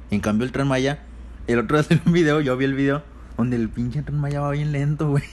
En 0.09 0.21
cambio, 0.21 0.45
el 0.45 0.53
tren 0.53 0.67
Maya, 0.67 0.99
el 1.47 1.59
otro 1.59 1.81
día 1.81 2.01
un 2.05 2.13
video, 2.13 2.41
yo 2.41 2.57
vi 2.57 2.65
el 2.65 2.73
video 2.73 3.03
donde 3.37 3.55
el 3.55 3.69
pinche 3.69 4.01
tren 4.01 4.19
Maya 4.19 4.41
va 4.41 4.51
bien 4.51 4.71
lento, 4.71 5.09
güey. 5.09 5.23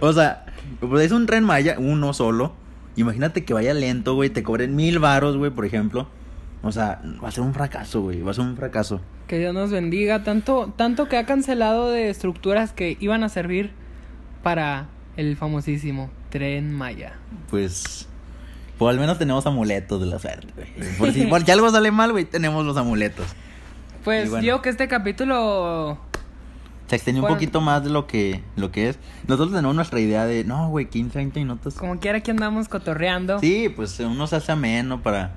o 0.00 0.12
sea, 0.12 0.46
pues 0.80 1.06
es 1.06 1.12
un 1.12 1.26
tren 1.26 1.44
Maya, 1.44 1.76
uno 1.78 2.12
solo. 2.12 2.54
Imagínate 2.96 3.44
que 3.44 3.54
vaya 3.54 3.74
lento, 3.74 4.14
güey, 4.14 4.30
te 4.30 4.42
cobren 4.42 4.76
mil 4.76 4.98
varos, 4.98 5.36
güey, 5.36 5.50
por 5.50 5.64
ejemplo. 5.64 6.08
O 6.62 6.72
sea, 6.72 7.02
va 7.22 7.28
a 7.28 7.30
ser 7.30 7.44
un 7.44 7.52
fracaso, 7.52 8.00
güey, 8.00 8.22
va 8.22 8.30
a 8.30 8.34
ser 8.34 8.44
un 8.44 8.56
fracaso. 8.56 9.00
Que 9.26 9.38
Dios 9.38 9.52
nos 9.52 9.70
bendiga 9.70 10.22
tanto 10.22 10.72
tanto 10.76 11.08
que 11.08 11.18
ha 11.18 11.26
cancelado 11.26 11.90
de 11.90 12.08
estructuras 12.08 12.72
que 12.72 12.96
iban 13.00 13.22
a 13.24 13.28
servir 13.28 13.72
para 14.42 14.86
el 15.16 15.36
famosísimo 15.36 16.10
tren 16.30 16.72
Maya. 16.72 17.14
Pues, 17.50 18.08
pues 18.78 18.90
al 18.90 19.00
menos 19.00 19.18
tenemos 19.18 19.46
amuletos 19.46 20.00
de 20.00 20.06
la 20.06 20.18
suerte, 20.18 20.48
güey. 20.56 20.96
Por 20.96 21.12
si, 21.12 21.26
por 21.26 21.44
si 21.44 21.50
algo 21.50 21.70
sale 21.70 21.90
mal, 21.90 22.12
güey, 22.12 22.24
tenemos 22.24 22.64
los 22.64 22.76
amuletos. 22.76 23.26
Pues 24.04 24.30
bueno. 24.30 24.44
yo 24.46 24.62
que 24.62 24.68
este 24.70 24.86
capítulo 24.88 25.98
Se 26.88 26.96
extendió 26.96 27.22
un 27.22 27.28
poquito 27.28 27.60
más 27.60 27.82
de 27.82 27.90
lo 27.90 28.06
que, 28.06 28.42
lo 28.56 28.70
que 28.70 28.90
es. 28.90 28.98
Nosotros 29.26 29.50
tenemos 29.54 29.74
nuestra 29.74 29.98
idea 30.00 30.26
de, 30.26 30.44
no, 30.44 30.68
güey, 30.68 30.86
15, 30.86 31.18
20 31.18 31.40
minutos. 31.40 31.74
como 31.74 31.98
quiera 31.98 32.20
que 32.20 32.30
andamos 32.30 32.68
cotorreando. 32.68 33.38
Sí, 33.38 33.68
pues 33.74 33.98
uno 34.00 34.26
se 34.26 34.36
hace 34.36 34.52
ameno 34.52 35.02
para 35.02 35.32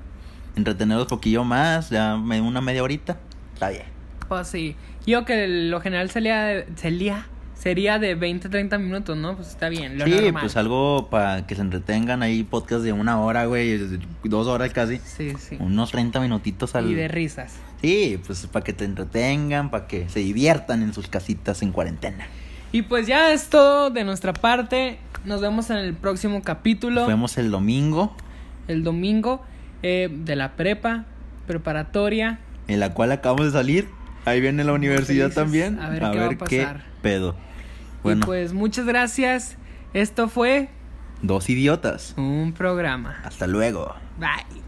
entretenerlos 0.56 1.06
poquillo 1.06 1.44
más, 1.44 1.88
ya 1.90 2.16
me- 2.16 2.40
una 2.40 2.60
media 2.60 2.82
horita. 2.82 3.16
Está 3.54 3.70
bien. 3.70 3.84
Pues 4.28 4.48
sí. 4.48 4.76
Yo 5.06 5.24
que 5.24 5.48
lo 5.48 5.80
general 5.80 6.10
sería, 6.10 6.66
sería, 6.76 7.26
sería 7.54 7.98
de 7.98 8.14
20 8.14 8.50
30 8.50 8.76
minutos, 8.76 9.16
¿no? 9.16 9.34
Pues 9.36 9.48
está 9.48 9.70
bien, 9.70 9.98
lo 9.98 10.04
sí, 10.04 10.10
normal. 10.10 10.42
pues 10.42 10.56
algo 10.58 11.08
para 11.10 11.46
que 11.46 11.54
se 11.54 11.62
entretengan 11.62 12.22
ahí, 12.22 12.42
podcast 12.44 12.82
de 12.84 12.92
una 12.92 13.18
hora, 13.20 13.46
güey, 13.46 13.78
dos 14.24 14.46
horas 14.46 14.70
casi. 14.74 14.98
Sí, 14.98 15.32
sí. 15.38 15.56
Unos 15.60 15.90
30 15.92 16.20
minutitos 16.20 16.74
al... 16.74 16.90
Y 16.90 16.94
de 16.94 17.08
risas. 17.08 17.54
Sí, 17.80 18.20
pues 18.26 18.46
para 18.46 18.64
que 18.64 18.72
te 18.72 18.84
entretengan, 18.84 19.70
para 19.70 19.86
que 19.86 20.08
se 20.08 20.20
diviertan 20.20 20.82
en 20.82 20.92
sus 20.92 21.06
casitas 21.08 21.62
en 21.62 21.72
cuarentena. 21.72 22.26
Y 22.72 22.82
pues 22.82 23.06
ya 23.06 23.32
es 23.32 23.48
todo 23.48 23.90
de 23.90 24.04
nuestra 24.04 24.32
parte. 24.32 24.98
Nos 25.24 25.40
vemos 25.40 25.70
en 25.70 25.76
el 25.78 25.94
próximo 25.94 26.42
capítulo. 26.42 27.00
Nos 27.00 27.08
vemos 27.08 27.38
el 27.38 27.50
domingo, 27.50 28.14
El 28.66 28.82
domingo 28.84 29.42
eh, 29.82 30.08
de 30.12 30.36
la 30.36 30.52
prepa, 30.56 31.04
preparatoria. 31.46 32.40
en 32.66 32.80
la 32.80 32.92
cual 32.94 33.12
acabamos 33.12 33.46
de 33.46 33.52
salir. 33.52 33.88
Ahí 34.24 34.40
viene 34.40 34.62
la 34.64 34.72
universidad 34.74 35.32
también. 35.32 35.78
A 35.80 35.88
ver 35.88 36.00
qué 36.00 36.18
va 36.18 36.26
a 36.26 36.30
pasar. 36.38 36.84
pedo. 37.00 37.30
Y 37.30 38.02
Bueno, 38.02 38.26
pues 38.26 38.52
muchas 38.52 38.84
gracias. 38.86 39.56
Esto 39.94 40.28
fue 40.28 40.68
dos 41.22 41.48
idiotas. 41.48 42.14
un 42.18 42.52
programa. 42.52 43.20
Hasta 43.24 43.46
luego. 43.46 43.94
Bye. 44.18 44.67